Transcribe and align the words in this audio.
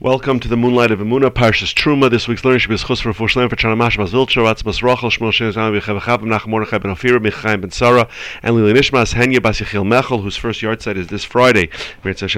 Welcome 0.00 0.38
to 0.38 0.46
the 0.46 0.56
Moonlight 0.56 0.92
of 0.92 1.00
Emuna, 1.00 1.28
Parshas 1.28 1.74
Truma. 1.74 2.08
This 2.08 2.28
week's 2.28 2.44
learning 2.44 2.60
should 2.60 2.68
be 2.68 2.76
Schus 2.76 3.02
for 3.02 3.12
Fushlein 3.12 3.50
for 3.50 3.56
Chanamash 3.56 3.96
Mazvilcha, 3.96 4.44
Ratzmas 4.44 4.80
Rachel, 4.80 5.10
Shmuel 5.10 5.32
Shem 5.32 5.50
Zayim 5.52 5.76
Yechav 5.76 5.98
Chabim 5.98 6.26
Nachum 6.26 6.50
Mordechai 6.50 6.78
Ben 6.78 6.94
Ofira, 6.94 7.20
Michaim 7.20 7.62
Ben 7.62 7.72
Sarah, 7.72 8.08
and 8.44 8.54
Lili 8.54 8.72
Nishmas 8.74 9.14
Henya 9.14 9.42
Bas 9.42 9.58
Mechel, 9.58 10.22
whose 10.22 10.36
first 10.36 10.60
yahrzeit 10.60 10.96
is 10.96 11.08
this 11.08 11.24
Friday. 11.24 11.68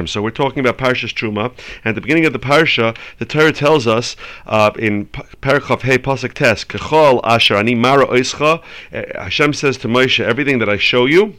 So 0.06 0.22
we're 0.22 0.30
talking 0.30 0.66
about 0.66 0.78
Parshas 0.78 1.12
Truma. 1.12 1.52
And 1.84 1.90
at 1.90 1.94
the 1.96 2.00
beginning 2.00 2.24
of 2.24 2.32
the 2.32 2.38
Parsha, 2.38 2.96
the 3.18 3.26
Torah 3.26 3.52
tells 3.52 3.86
us 3.86 4.16
uh, 4.46 4.70
in 4.78 5.08
Parachav 5.08 5.82
Hey 5.82 5.98
Pasuk 5.98 6.32
Tes, 6.32 6.64
Kechol 6.64 7.20
Asher 7.24 7.56
Ani 7.56 7.74
Mara 7.74 8.06
Oischa, 8.06 8.62
uh, 8.94 9.22
Hashem 9.22 9.52
says 9.52 9.76
to 9.76 9.86
Moshe, 9.86 10.24
everything 10.24 10.60
that 10.60 10.70
I 10.70 10.78
show 10.78 11.04
you, 11.04 11.34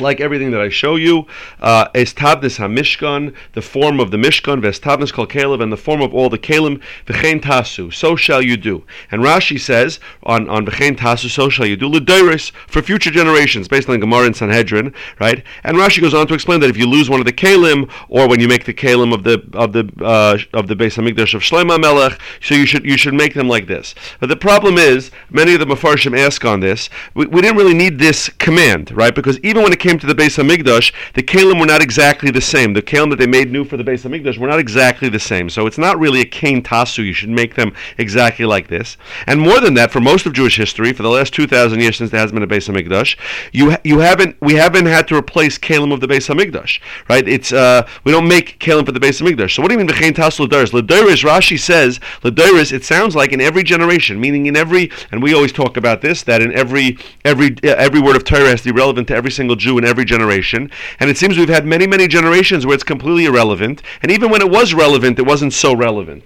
like 0.00 0.20
everything 0.20 0.50
that 0.50 0.60
I 0.60 0.68
show 0.68 0.96
you, 0.96 1.26
uh, 1.60 1.88
estabnis 1.94 2.58
hamishkan, 2.58 3.34
the 3.52 3.62
form 3.62 4.00
of 4.00 4.10
the 4.10 4.16
mishkan, 4.16 4.60
vestabnis 4.60 5.12
kol 5.12 5.26
kalev, 5.26 5.62
and 5.62 5.72
the 5.72 5.76
form 5.76 6.02
of 6.02 6.14
all 6.14 6.28
the 6.28 6.38
kalim, 6.38 6.80
v'chein 7.06 7.40
tasu, 7.40 7.92
so 7.92 8.16
shall 8.16 8.42
you 8.42 8.56
do. 8.56 8.84
And 9.10 9.22
Rashi 9.22 9.58
says 9.58 10.00
on 10.22 10.48
on 10.48 10.66
v'chein 10.66 10.96
tasu, 10.96 11.28
so 11.28 11.48
shall 11.48 11.66
you 11.66 11.76
do 11.76 11.88
l'deiris 11.88 12.50
for 12.66 12.82
future 12.82 13.10
generations, 13.10 13.68
based 13.68 13.88
on 13.88 14.00
Gemara 14.00 14.26
and 14.26 14.36
Sanhedrin, 14.36 14.92
right? 15.20 15.42
And 15.64 15.76
Rashi 15.76 16.00
goes 16.00 16.14
on 16.14 16.26
to 16.26 16.34
explain 16.34 16.60
that 16.60 16.70
if 16.70 16.76
you 16.76 16.86
lose 16.86 17.08
one 17.08 17.20
of 17.20 17.26
the 17.26 17.32
kalim, 17.32 17.90
or 18.08 18.28
when 18.28 18.40
you 18.40 18.48
make 18.48 18.64
the 18.64 18.74
kalim 18.74 19.14
of 19.14 19.24
the 19.24 19.42
of 19.54 19.72
the 19.72 19.90
uh, 20.04 20.38
of 20.52 20.68
the 20.68 20.74
Beis 20.74 20.96
Hamikdash 20.96 21.34
of 21.34 21.42
Shlomo 21.42 21.80
Melech, 21.80 22.20
so 22.40 22.54
you 22.54 22.66
should 22.66 22.84
you 22.84 22.96
should 22.96 23.14
make 23.14 23.34
them 23.34 23.48
like 23.48 23.66
this. 23.66 23.94
But 24.20 24.28
the 24.28 24.36
problem 24.36 24.78
is, 24.78 25.10
many 25.30 25.54
of 25.54 25.60
the 25.60 25.66
mafarshim 25.66 26.18
ask 26.18 26.44
on 26.44 26.60
this. 26.60 26.88
We, 27.14 27.26
we 27.26 27.40
didn't 27.40 27.56
really 27.56 27.74
need 27.74 27.98
this 27.98 28.28
command, 28.38 28.90
right? 28.90 29.14
Because 29.14 29.38
even 29.40 29.62
when 29.62 29.72
it 29.72 29.80
came 29.86 29.98
to 29.98 30.06
the 30.06 30.14
base 30.14 30.38
of 30.38 30.46
Hamikdash, 30.46 30.92
the 31.14 31.22
kalim 31.22 31.60
were 31.60 31.66
not 31.66 31.82
exactly 31.82 32.30
the 32.30 32.40
same. 32.40 32.72
The 32.72 32.82
kalim 32.82 33.10
that 33.10 33.18
they 33.18 33.26
made 33.26 33.50
new 33.50 33.64
for 33.64 33.76
the 33.76 33.84
base 33.84 34.04
of 34.04 34.10
Hamikdash 34.10 34.38
were 34.38 34.48
not 34.48 34.58
exactly 34.58 35.08
the 35.08 35.20
same. 35.20 35.48
So 35.48 35.66
it's 35.66 35.78
not 35.78 35.98
really 35.98 36.20
a 36.20 36.24
kain 36.24 36.62
tasu. 36.62 37.04
You 37.04 37.12
should 37.12 37.30
make 37.30 37.54
them 37.54 37.72
exactly 37.96 38.44
like 38.44 38.68
this. 38.68 38.96
And 39.26 39.40
more 39.40 39.60
than 39.60 39.74
that, 39.74 39.90
for 39.90 40.00
most 40.00 40.26
of 40.26 40.32
Jewish 40.32 40.56
history, 40.56 40.92
for 40.92 41.02
the 41.02 41.08
last 41.08 41.32
two 41.32 41.46
thousand 41.46 41.80
years 41.80 41.96
since 41.96 42.10
there 42.10 42.20
has 42.20 42.32
been 42.32 42.42
a 42.42 42.46
Beis 42.46 42.68
Hamikdash, 42.68 43.16
you 43.52 43.76
you 43.84 44.00
haven't 44.00 44.36
we 44.40 44.54
haven't 44.54 44.86
had 44.86 45.06
to 45.08 45.16
replace 45.16 45.58
kalim 45.58 45.92
of 45.92 46.00
the 46.00 46.08
Beis 46.08 46.26
Hamikdash, 46.32 46.80
right? 47.08 47.26
It's 47.28 47.52
uh, 47.52 47.86
we 48.04 48.10
don't 48.12 48.28
make 48.28 48.58
kalim 48.58 48.84
for 48.84 48.92
the 48.92 49.00
Beis 49.00 49.22
Hamikdash. 49.22 49.54
So 49.54 49.62
what 49.62 49.68
do 49.68 49.74
you 49.74 49.78
mean 49.78 49.86
the 49.86 50.12
tasu 50.12 50.44
l'doris? 50.44 50.72
L'doris, 50.72 51.22
Rashi 51.22 51.58
says 51.58 52.00
l'doris. 52.24 52.72
It 52.72 52.84
sounds 52.84 53.14
like 53.14 53.32
in 53.32 53.40
every 53.40 53.62
generation, 53.62 54.20
meaning 54.20 54.46
in 54.46 54.56
every, 54.56 54.90
and 55.12 55.22
we 55.22 55.32
always 55.32 55.52
talk 55.52 55.76
about 55.76 56.00
this 56.00 56.22
that 56.24 56.42
in 56.42 56.52
every 56.52 56.98
every 57.24 57.56
every 57.62 58.00
word 58.00 58.16
of 58.16 58.24
Torah 58.24 58.50
has 58.50 58.62
to 58.62 58.72
be 58.72 58.76
relevant 58.76 59.08
to 59.08 59.14
every 59.14 59.30
single 59.30 59.56
Jew 59.56 59.75
in 59.78 59.84
every 59.84 60.04
generation. 60.04 60.70
And 61.00 61.10
it 61.10 61.16
seems 61.16 61.38
we've 61.38 61.48
had 61.48 61.66
many, 61.66 61.86
many 61.86 62.08
generations 62.08 62.64
where 62.64 62.74
it's 62.74 62.84
completely 62.84 63.26
irrelevant. 63.26 63.82
And 64.02 64.10
even 64.10 64.30
when 64.30 64.40
it 64.40 64.50
was 64.50 64.74
relevant, 64.74 65.18
it 65.18 65.26
wasn't 65.26 65.52
so 65.52 65.74
relevant. 65.74 66.24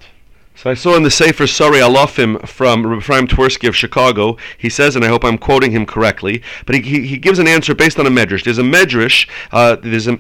So 0.57 0.69
I 0.69 0.75
saw 0.75 0.95
in 0.95 1.05
the 1.05 1.11
Sefer 1.11 1.47
Sorry 1.47 1.79
Alofim 1.79 2.47
from 2.47 2.99
Ephraim 2.99 3.27
Twersky 3.27 3.67
of 3.67 3.75
Chicago, 3.75 4.37
he 4.59 4.69
says, 4.69 4.95
and 4.95 5.03
I 5.03 5.09
hope 5.09 5.25
I'm 5.25 5.39
quoting 5.39 5.71
him 5.71 5.87
correctly, 5.87 6.43
but 6.67 6.75
he, 6.75 6.83
he, 6.83 7.07
he 7.07 7.17
gives 7.17 7.39
an 7.39 7.49
answer 7.49 7.75
based 7.75 7.99
on 7.99 8.07
a 8.07 8.11
medrash. 8.11 8.45
There's 8.45 8.59
a 8.59 8.63
medrash, 8.63 9.27
uh, 9.53 9.77
there's 9.77 10.07
a, 10.07 10.19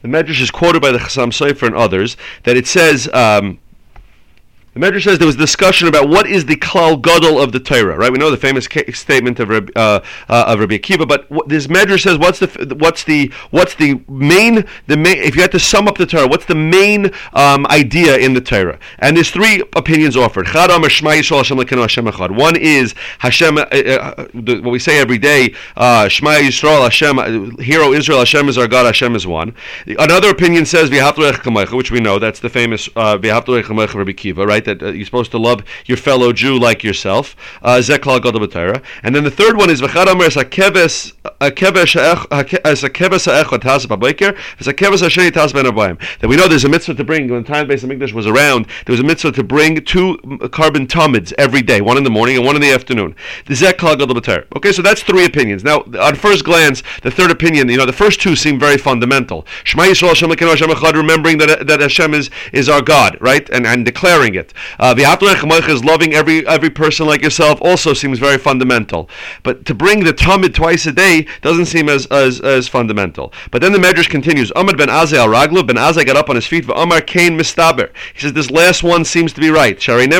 the 0.00 0.08
medrash 0.08 0.40
is 0.40 0.50
quoted 0.50 0.82
by 0.82 0.90
the 0.90 0.98
Chassam 0.98 1.28
Sofer 1.28 1.68
and 1.68 1.76
others, 1.76 2.16
that 2.42 2.56
it 2.56 2.66
says, 2.66 3.08
um, 3.12 3.60
the 4.74 4.80
Medrash 4.80 5.04
says 5.04 5.18
there 5.18 5.26
was 5.26 5.36
discussion 5.36 5.86
about 5.86 6.08
what 6.08 6.26
is 6.26 6.46
the 6.46 6.56
klal 6.56 7.00
gadol 7.00 7.38
of 7.38 7.52
the 7.52 7.60
Torah, 7.60 7.96
right? 7.96 8.10
We 8.10 8.16
know 8.16 8.30
the 8.30 8.38
famous 8.38 8.66
statement 8.94 9.38
of 9.38 9.50
Rabbi, 9.50 9.70
uh, 9.76 10.00
uh, 10.30 10.44
of 10.48 10.60
Rabbi 10.60 10.78
Akiva, 10.78 11.06
but 11.06 11.30
what, 11.30 11.48
this 11.48 11.66
Medrash 11.66 12.04
says 12.04 12.16
what's 12.16 12.38
the 12.38 12.74
what's 12.78 13.04
the 13.04 13.30
what's 13.50 13.74
the 13.74 14.00
main 14.08 14.64
the 14.86 14.96
main 14.96 15.18
if 15.18 15.36
you 15.36 15.42
had 15.42 15.52
to 15.52 15.60
sum 15.60 15.88
up 15.88 15.98
the 15.98 16.06
Torah, 16.06 16.26
what's 16.26 16.46
the 16.46 16.54
main 16.54 17.10
um, 17.34 17.66
idea 17.66 18.16
in 18.16 18.32
the 18.32 18.40
Torah? 18.40 18.78
And 18.98 19.14
there's 19.14 19.30
three 19.30 19.62
opinions 19.76 20.16
offered. 20.16 20.48
One 20.48 22.56
is 22.56 22.94
Hashem, 23.18 23.58
uh, 23.58 23.60
uh, 23.60 24.26
what 24.32 24.64
we 24.64 24.78
say 24.78 24.98
every 24.98 25.18
day, 25.18 25.54
uh, 25.76 26.08
Shema 26.08 26.30
Yisrael 26.30 26.82
Hashem, 26.82 27.18
uh, 27.18 27.62
hero 27.62 27.92
Israel 27.92 28.20
Hashem 28.20 28.48
is 28.48 28.56
our 28.56 28.68
God, 28.68 28.86
Hashem 28.86 29.14
is 29.16 29.26
one. 29.26 29.54
Another 29.86 30.30
opinion 30.30 30.64
says 30.64 30.90
which 30.90 31.90
we 31.90 32.00
know 32.00 32.18
that's 32.18 32.40
the 32.40 32.48
famous 32.48 32.88
uh, 32.96 33.18
Rabbi 33.22 33.28
Akiva, 33.28 34.46
right? 34.46 34.61
Right? 34.62 34.78
That 34.78 34.86
uh, 34.86 34.92
you're 34.92 35.04
supposed 35.04 35.30
to 35.32 35.38
love 35.38 35.64
your 35.86 35.96
fellow 35.96 36.32
Jew 36.32 36.58
like 36.58 36.84
yourself. 36.84 37.36
Uh, 37.62 37.76
Zeklal 37.76 38.22
Gadol 38.22 38.82
And 39.02 39.14
then 39.14 39.24
the 39.24 39.30
third 39.30 39.56
one 39.56 39.70
is 39.70 39.80
V'chad 39.80 40.06
Omer 40.06 40.24
as 40.24 40.36
a 40.36 40.44
keves 40.44 41.14
a 41.40 41.50
keves 41.50 41.96
as 42.64 42.84
a 42.84 42.90
keves 42.90 43.26
ha'echad 43.26 43.62
tas 43.62 43.86
b'boiker 43.86 44.36
as 44.60 44.66
ha'sheni 44.66 45.32
tas 45.32 45.52
ben 45.52 45.64
That 45.64 46.28
we 46.28 46.36
know 46.36 46.48
there's 46.48 46.64
a 46.64 46.68
mitzvah 46.68 46.94
to 46.94 47.04
bring 47.04 47.28
when 47.28 47.42
the 47.42 47.48
time 47.48 47.68
Beis 47.68 47.84
Hamikdash 47.84 48.12
was 48.12 48.26
around. 48.26 48.66
There 48.86 48.92
was 48.92 49.00
a 49.00 49.04
mitzvah 49.04 49.32
to 49.32 49.44
bring 49.44 49.84
two 49.84 50.18
korban 50.18 50.88
tamids 50.88 51.32
every 51.38 51.62
day, 51.62 51.80
one 51.80 51.96
in 51.96 52.04
the 52.04 52.10
morning 52.10 52.36
and 52.36 52.46
one 52.46 52.56
in 52.56 52.62
the 52.62 52.72
afternoon. 52.72 53.14
The 53.46 53.54
Zeklal 53.54 53.98
Gadol 53.98 54.22
Okay, 54.56 54.72
so 54.72 54.82
that's 54.82 55.02
three 55.02 55.24
opinions. 55.24 55.64
Now, 55.64 55.80
on 56.00 56.14
first 56.14 56.44
glance, 56.44 56.82
the 57.02 57.10
third 57.10 57.30
opinion, 57.30 57.68
you 57.68 57.76
know, 57.76 57.86
the 57.86 57.92
first 57.92 58.20
two 58.20 58.36
seem 58.36 58.58
very 58.58 58.78
fundamental. 58.78 59.46
Yisrael 59.64 60.08
Hashem 60.08 60.96
remembering 60.96 61.38
that 61.38 61.66
that 61.66 61.80
Hashem 61.80 62.14
is 62.14 62.30
is 62.52 62.68
our 62.68 62.82
God, 62.82 63.16
right, 63.20 63.48
and 63.50 63.66
and 63.66 63.84
declaring 63.84 64.34
it. 64.34 64.51
Uh, 64.78 64.94
is 64.96 65.84
loving 65.84 66.14
every 66.14 66.46
every 66.46 66.70
person 66.70 67.06
like 67.06 67.22
yourself 67.22 67.60
also 67.62 67.94
seems 67.94 68.18
very 68.18 68.38
fundamental. 68.38 69.08
But 69.42 69.64
to 69.66 69.74
bring 69.74 70.04
the 70.04 70.12
Talmud 70.12 70.54
twice 70.54 70.86
a 70.86 70.92
day 70.92 71.26
doesn't 71.40 71.66
seem 71.66 71.88
as, 71.88 72.06
as, 72.06 72.40
as 72.40 72.68
fundamental. 72.68 73.32
But 73.50 73.62
then 73.62 73.72
the 73.72 73.78
Medrash 73.78 74.08
continues. 74.08 74.52
Ahmad 74.52 74.76
ben 74.76 74.88
Azay 74.88 75.18
al 75.18 75.28
Raglu, 75.28 75.66
ben 75.66 75.76
Azay 75.76 76.06
got 76.06 76.16
up 76.16 76.30
on 76.30 76.36
his 76.36 76.46
feet, 76.46 76.68
Amar 76.74 77.00
Kain 77.00 77.38
Mistaber. 77.38 77.90
He 78.14 78.20
says 78.20 78.32
this 78.32 78.50
last 78.50 78.82
one 78.82 79.04
seems 79.04 79.32
to 79.32 79.40
be 79.40 79.50
right. 79.50 79.78
Kain. 79.78 80.10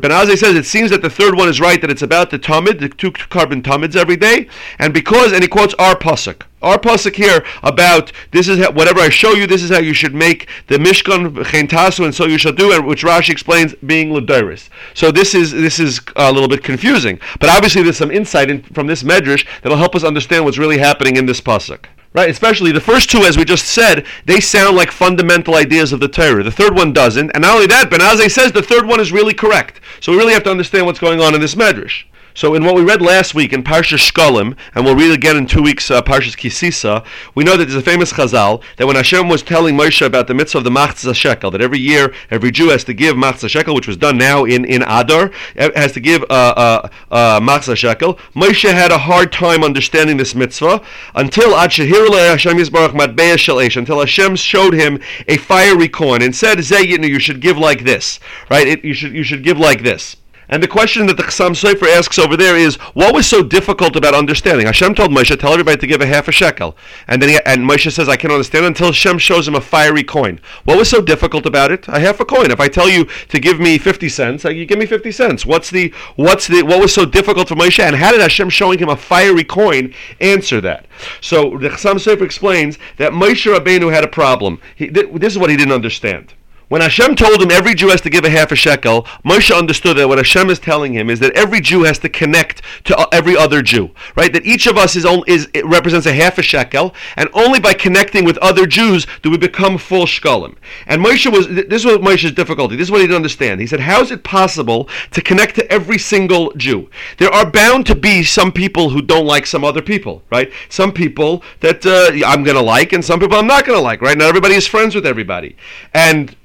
Ben 0.00 0.10
Azay 0.10 0.38
says 0.38 0.56
it 0.56 0.66
seems 0.66 0.90
that 0.90 1.02
the 1.02 1.10
third 1.10 1.36
one 1.36 1.48
is 1.48 1.60
right, 1.60 1.80
that 1.80 1.90
it's 1.90 2.02
about 2.02 2.30
the 2.30 2.38
Talmud, 2.38 2.78
the 2.78 2.88
two 2.88 3.12
korban 3.12 3.62
Talmuds 3.62 3.96
every 3.96 4.16
day, 4.16 4.48
and 4.78 4.94
because, 4.94 5.32
and 5.32 5.42
he 5.42 5.48
quotes 5.48 5.74
our 5.74 5.96
Pasuk. 5.96 6.42
Our 6.62 6.78
pasuk 6.78 7.16
here 7.16 7.44
about 7.62 8.12
this 8.32 8.48
is 8.48 8.58
how, 8.58 8.70
whatever 8.72 9.00
I 9.00 9.08
show 9.08 9.32
you. 9.32 9.46
This 9.46 9.62
is 9.62 9.70
how 9.70 9.78
you 9.78 9.94
should 9.94 10.14
make 10.14 10.48
the 10.66 10.76
mishkan 10.76 11.34
chentasu, 11.44 12.04
and 12.04 12.14
so 12.14 12.26
you 12.26 12.36
shall 12.36 12.52
do 12.52 12.72
it. 12.72 12.84
Which 12.84 13.02
Rashi 13.02 13.30
explains 13.30 13.74
being 13.86 14.10
ladiris. 14.10 14.68
So 14.92 15.10
this 15.10 15.34
is 15.34 15.52
this 15.52 15.78
is 15.78 16.00
a 16.16 16.30
little 16.30 16.48
bit 16.48 16.62
confusing, 16.62 17.18
but 17.38 17.48
obviously 17.48 17.82
there's 17.82 17.96
some 17.96 18.10
insight 18.10 18.50
in, 18.50 18.62
from 18.62 18.86
this 18.86 19.02
medrash 19.02 19.46
that'll 19.62 19.78
help 19.78 19.94
us 19.94 20.04
understand 20.04 20.44
what's 20.44 20.58
really 20.58 20.78
happening 20.78 21.16
in 21.16 21.26
this 21.26 21.40
pasuk. 21.40 21.86
Right, 22.12 22.28
especially 22.28 22.72
the 22.72 22.80
first 22.80 23.08
two, 23.08 23.20
as 23.20 23.36
we 23.36 23.44
just 23.44 23.66
said, 23.66 24.04
they 24.26 24.40
sound 24.40 24.76
like 24.76 24.90
fundamental 24.90 25.54
ideas 25.54 25.92
of 25.92 26.00
the 26.00 26.08
Torah. 26.08 26.42
The 26.42 26.50
third 26.50 26.74
one 26.74 26.92
doesn't, 26.92 27.30
and 27.30 27.42
not 27.42 27.54
only 27.54 27.68
that, 27.68 27.88
Ben 27.88 28.00
Azai 28.00 28.28
says 28.28 28.50
the 28.50 28.62
third 28.62 28.84
one 28.84 28.98
is 28.98 29.12
really 29.12 29.32
correct. 29.32 29.80
So 30.00 30.10
we 30.10 30.18
really 30.18 30.32
have 30.32 30.42
to 30.42 30.50
understand 30.50 30.86
what's 30.86 30.98
going 30.98 31.20
on 31.20 31.36
in 31.36 31.40
this 31.40 31.54
medrash. 31.54 32.02
So 32.40 32.54
in 32.54 32.64
what 32.64 32.74
we 32.74 32.82
read 32.82 33.02
last 33.02 33.34
week 33.34 33.52
in 33.52 33.62
Parsha 33.62 33.98
Shkolim, 33.98 34.56
and 34.74 34.82
we'll 34.82 34.96
read 34.96 35.10
again 35.10 35.36
in 35.36 35.46
two 35.46 35.60
weeks, 35.60 35.90
uh, 35.90 36.00
Parshas 36.00 36.34
Kisisa, 36.34 37.04
we 37.34 37.44
know 37.44 37.54
that 37.58 37.66
there's 37.66 37.76
a 37.76 37.82
famous 37.82 38.14
Chazal 38.14 38.62
that 38.78 38.86
when 38.86 38.96
Hashem 38.96 39.28
was 39.28 39.42
telling 39.42 39.76
Moshe 39.76 40.06
about 40.06 40.26
the 40.26 40.32
mitzvah 40.32 40.56
of 40.56 40.64
the 40.64 40.70
Machzah 40.70 41.14
Shekel, 41.14 41.50
that 41.50 41.60
every 41.60 41.78
year 41.78 42.14
every 42.30 42.50
Jew 42.50 42.70
has 42.70 42.82
to 42.84 42.94
give 42.94 43.14
Machzah 43.14 43.50
Shekel, 43.50 43.74
which 43.74 43.86
was 43.86 43.98
done 43.98 44.16
now 44.16 44.46
in, 44.46 44.64
in 44.64 44.80
Adar, 44.80 45.30
has 45.54 45.92
to 45.92 46.00
give 46.00 46.22
uh, 46.30 46.54
uh, 46.56 46.88
uh, 47.10 47.40
Machzah 47.40 47.76
Shekel. 47.76 48.14
Moshe 48.34 48.72
had 48.72 48.90
a 48.90 48.96
hard 48.96 49.32
time 49.32 49.62
understanding 49.62 50.16
this 50.16 50.34
mitzvah 50.34 50.80
until 51.16 51.54
Ad 51.54 51.74
Hashem 51.74 52.56
Yisbarach 52.56 52.98
Matbeya 52.98 53.36
Shel 53.36 53.58
until 53.58 54.00
Hashem 54.00 54.36
showed 54.36 54.72
him 54.72 54.98
a 55.28 55.36
fiery 55.36 55.90
coin 55.90 56.22
and 56.22 56.34
said, 56.34 56.56
Zeh, 56.56 57.06
you 57.06 57.18
should 57.18 57.42
give 57.42 57.58
like 57.58 57.84
this, 57.84 58.18
right? 58.50 58.66
It, 58.66 58.82
you 58.82 58.94
should 58.94 59.12
you 59.12 59.24
should 59.24 59.44
give 59.44 59.58
like 59.58 59.82
this. 59.82 60.16
And 60.50 60.60
the 60.60 60.68
question 60.68 61.06
that 61.06 61.16
the 61.16 61.22
Chassam 61.22 61.52
Sofer 61.52 61.86
asks 61.96 62.18
over 62.18 62.36
there 62.36 62.56
is, 62.56 62.74
what 62.92 63.14
was 63.14 63.26
so 63.26 63.40
difficult 63.42 63.94
about 63.94 64.14
understanding? 64.14 64.66
Hashem 64.66 64.96
told 64.96 65.12
Moshe, 65.12 65.38
tell 65.38 65.52
everybody 65.52 65.78
to 65.78 65.86
give 65.86 66.00
a 66.00 66.06
half 66.06 66.26
a 66.26 66.32
shekel. 66.32 66.76
And 67.06 67.22
then 67.22 67.28
he, 67.28 67.38
and 67.46 67.62
Moshe 67.62 67.90
says, 67.92 68.08
I 68.08 68.16
can't 68.16 68.32
understand 68.32 68.66
until 68.66 68.88
Hashem 68.88 69.18
shows 69.18 69.46
him 69.46 69.54
a 69.54 69.60
fiery 69.60 70.02
coin. 70.02 70.40
What 70.64 70.76
was 70.76 70.90
so 70.90 71.00
difficult 71.00 71.46
about 71.46 71.70
it? 71.70 71.86
A 71.86 72.00
half 72.00 72.18
a 72.18 72.24
coin. 72.24 72.50
If 72.50 72.58
I 72.58 72.66
tell 72.66 72.88
you 72.88 73.04
to 73.28 73.38
give 73.38 73.60
me 73.60 73.78
50 73.78 74.08
cents, 74.08 74.42
you 74.42 74.66
give 74.66 74.78
me 74.78 74.86
50 74.86 75.12
cents. 75.12 75.46
What's 75.46 75.70
the, 75.70 75.94
what's 76.16 76.48
the, 76.48 76.64
what 76.64 76.80
was 76.80 76.92
so 76.92 77.04
difficult 77.04 77.48
for 77.48 77.54
Moshe? 77.54 77.78
And 77.78 77.94
how 77.94 78.10
did 78.10 78.20
Hashem 78.20 78.50
showing 78.50 78.80
him 78.80 78.88
a 78.88 78.96
fiery 78.96 79.44
coin 79.44 79.94
answer 80.20 80.60
that? 80.62 80.86
So 81.20 81.58
the 81.58 81.68
Chassam 81.68 81.94
Sofer 81.94 82.22
explains 82.22 82.76
that 82.96 83.12
Moshe 83.12 83.56
Rabbeinu 83.56 83.92
had 83.92 84.02
a 84.02 84.08
problem. 84.08 84.60
He, 84.74 84.88
this 84.88 85.32
is 85.32 85.38
what 85.38 85.50
he 85.50 85.56
didn't 85.56 85.74
understand. 85.74 86.34
When 86.70 86.82
Hashem 86.82 87.16
told 87.16 87.42
him 87.42 87.50
every 87.50 87.74
Jew 87.74 87.88
has 87.88 88.00
to 88.02 88.10
give 88.10 88.24
a 88.24 88.30
half 88.30 88.52
a 88.52 88.54
shekel, 88.54 89.02
Moshe 89.24 89.52
understood 89.52 89.96
that 89.96 90.06
what 90.06 90.18
Hashem 90.18 90.50
is 90.50 90.60
telling 90.60 90.92
him 90.92 91.10
is 91.10 91.18
that 91.18 91.32
every 91.32 91.60
Jew 91.60 91.82
has 91.82 91.98
to 91.98 92.08
connect 92.08 92.62
to 92.84 93.08
every 93.10 93.36
other 93.36 93.60
Jew, 93.60 93.90
right? 94.14 94.32
That 94.32 94.46
each 94.46 94.68
of 94.68 94.78
us 94.78 94.94
is, 94.94 95.04
is 95.26 95.48
represents 95.64 96.06
a 96.06 96.12
half 96.12 96.38
a 96.38 96.42
shekel, 96.42 96.94
and 97.16 97.28
only 97.32 97.58
by 97.58 97.74
connecting 97.74 98.24
with 98.24 98.38
other 98.38 98.66
Jews 98.66 99.04
do 99.20 99.32
we 99.32 99.36
become 99.36 99.78
full 99.78 100.06
shkolim. 100.06 100.54
And 100.86 101.04
Moshe 101.04 101.26
was 101.32 101.48
this 101.48 101.84
was 101.84 101.98
Moshe's 101.98 102.30
difficulty. 102.30 102.76
This 102.76 102.86
is 102.86 102.92
what 102.92 103.00
he 103.00 103.08
didn't 103.08 103.16
understand. 103.16 103.60
He 103.60 103.66
said, 103.66 103.80
"How 103.80 104.00
is 104.00 104.12
it 104.12 104.22
possible 104.22 104.88
to 105.10 105.20
connect 105.20 105.56
to 105.56 105.72
every 105.72 105.98
single 105.98 106.52
Jew? 106.52 106.88
There 107.18 107.34
are 107.34 107.50
bound 107.50 107.84
to 107.86 107.96
be 107.96 108.22
some 108.22 108.52
people 108.52 108.90
who 108.90 109.02
don't 109.02 109.26
like 109.26 109.44
some 109.44 109.64
other 109.64 109.82
people, 109.82 110.22
right? 110.30 110.52
Some 110.68 110.92
people 110.92 111.42
that 111.62 111.84
uh, 111.84 112.24
I'm 112.24 112.44
going 112.44 112.56
to 112.56 112.62
like, 112.62 112.92
and 112.92 113.04
some 113.04 113.18
people 113.18 113.38
I'm 113.38 113.48
not 113.48 113.64
going 113.64 113.76
to 113.76 113.82
like, 113.82 114.00
right? 114.00 114.16
Not 114.16 114.28
everybody 114.28 114.54
is 114.54 114.68
friends 114.68 114.94
with 114.94 115.04
everybody, 115.04 115.56
and 115.92 116.36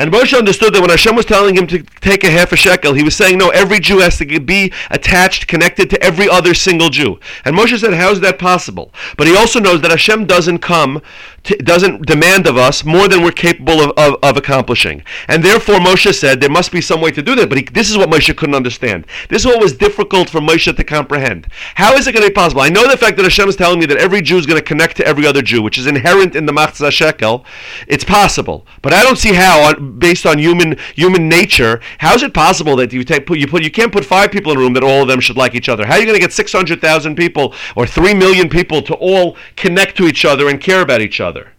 and 0.00 0.10
Moshe 0.10 0.36
understood 0.36 0.72
that 0.72 0.80
when 0.80 0.88
Hashem 0.88 1.14
was 1.14 1.26
telling 1.26 1.54
him 1.54 1.66
to 1.66 1.82
take 2.00 2.24
a 2.24 2.30
half 2.30 2.52
a 2.52 2.56
shekel, 2.56 2.94
he 2.94 3.02
was 3.02 3.14
saying, 3.14 3.36
no, 3.36 3.50
every 3.50 3.80
Jew 3.80 3.98
has 3.98 4.16
to 4.16 4.40
be 4.40 4.72
attached, 4.88 5.46
connected 5.46 5.90
to 5.90 6.02
every 6.02 6.26
other 6.26 6.54
single 6.54 6.88
Jew. 6.88 7.20
And 7.44 7.54
Moshe 7.54 7.78
said, 7.78 7.92
how 7.92 8.10
is 8.10 8.20
that 8.20 8.38
possible? 8.38 8.94
But 9.18 9.26
he 9.26 9.36
also 9.36 9.60
knows 9.60 9.82
that 9.82 9.90
Hashem 9.90 10.24
doesn't 10.24 10.60
come, 10.60 11.02
to, 11.44 11.56
doesn't 11.56 12.06
demand 12.06 12.46
of 12.46 12.56
us 12.56 12.82
more 12.82 13.08
than 13.08 13.22
we're 13.22 13.30
capable 13.32 13.78
of, 13.80 13.90
of, 13.98 14.16
of, 14.22 14.38
accomplishing. 14.38 15.02
And 15.28 15.44
therefore 15.44 15.76
Moshe 15.76 16.14
said, 16.14 16.40
there 16.40 16.48
must 16.48 16.72
be 16.72 16.80
some 16.80 17.02
way 17.02 17.10
to 17.10 17.20
do 17.20 17.34
that. 17.34 17.50
But 17.50 17.58
he, 17.58 17.64
this 17.64 17.90
is 17.90 17.98
what 17.98 18.08
Moshe 18.08 18.34
couldn't 18.34 18.54
understand. 18.54 19.06
This 19.28 19.42
is 19.42 19.46
what 19.46 19.60
was 19.60 19.74
difficult 19.74 20.30
for 20.30 20.40
Moshe 20.40 20.74
to 20.74 20.84
comprehend. 20.84 21.46
How 21.74 21.94
is 21.94 22.06
it 22.06 22.12
going 22.12 22.24
to 22.24 22.30
be 22.30 22.34
possible? 22.34 22.62
I 22.62 22.70
know 22.70 22.88
the 22.90 22.96
fact 22.96 23.18
that 23.18 23.24
Hashem 23.24 23.50
is 23.50 23.56
telling 23.56 23.78
me 23.78 23.84
that 23.84 23.98
every 23.98 24.22
Jew 24.22 24.38
is 24.38 24.46
going 24.46 24.58
to 24.58 24.64
connect 24.64 24.96
to 24.96 25.06
every 25.06 25.26
other 25.26 25.42
Jew, 25.42 25.60
which 25.60 25.76
is 25.76 25.86
inherent 25.86 26.34
in 26.34 26.46
the 26.46 26.52
Machzah 26.52 26.90
Shekel. 26.90 27.44
It's 27.86 28.04
possible. 28.04 28.66
But 28.80 28.94
I 28.94 29.02
don't 29.02 29.18
see 29.18 29.34
how, 29.34 29.74
based 29.98 30.26
on 30.26 30.38
human 30.38 30.76
human 30.94 31.28
nature, 31.28 31.80
how 31.98 32.14
is 32.14 32.22
it 32.22 32.34
possible 32.34 32.76
that 32.76 32.92
you 32.92 33.04
take 33.04 33.26
put 33.26 33.38
you 33.38 33.46
put 33.46 33.62
you 33.62 33.70
can't 33.70 33.92
put 33.92 34.04
five 34.04 34.30
people 34.30 34.52
in 34.52 34.58
a 34.58 34.60
room 34.60 34.72
that 34.74 34.84
all 34.84 35.02
of 35.02 35.08
them 35.08 35.20
should 35.20 35.36
like 35.36 35.54
each 35.54 35.68
other? 35.68 35.86
How 35.86 35.94
are 35.94 35.98
you 35.98 36.06
going 36.06 36.18
to 36.18 36.20
get 36.20 36.32
six 36.32 36.52
hundred 36.52 36.80
thousand 36.80 37.16
people 37.16 37.54
or 37.76 37.86
three 37.86 38.14
million 38.14 38.48
people 38.48 38.82
to 38.82 38.94
all 38.94 39.36
connect 39.56 39.96
to 39.98 40.06
each 40.06 40.24
other 40.24 40.48
and 40.48 40.60
care 40.60 40.82
about 40.82 41.00
each 41.00 41.20
other? 41.20 41.52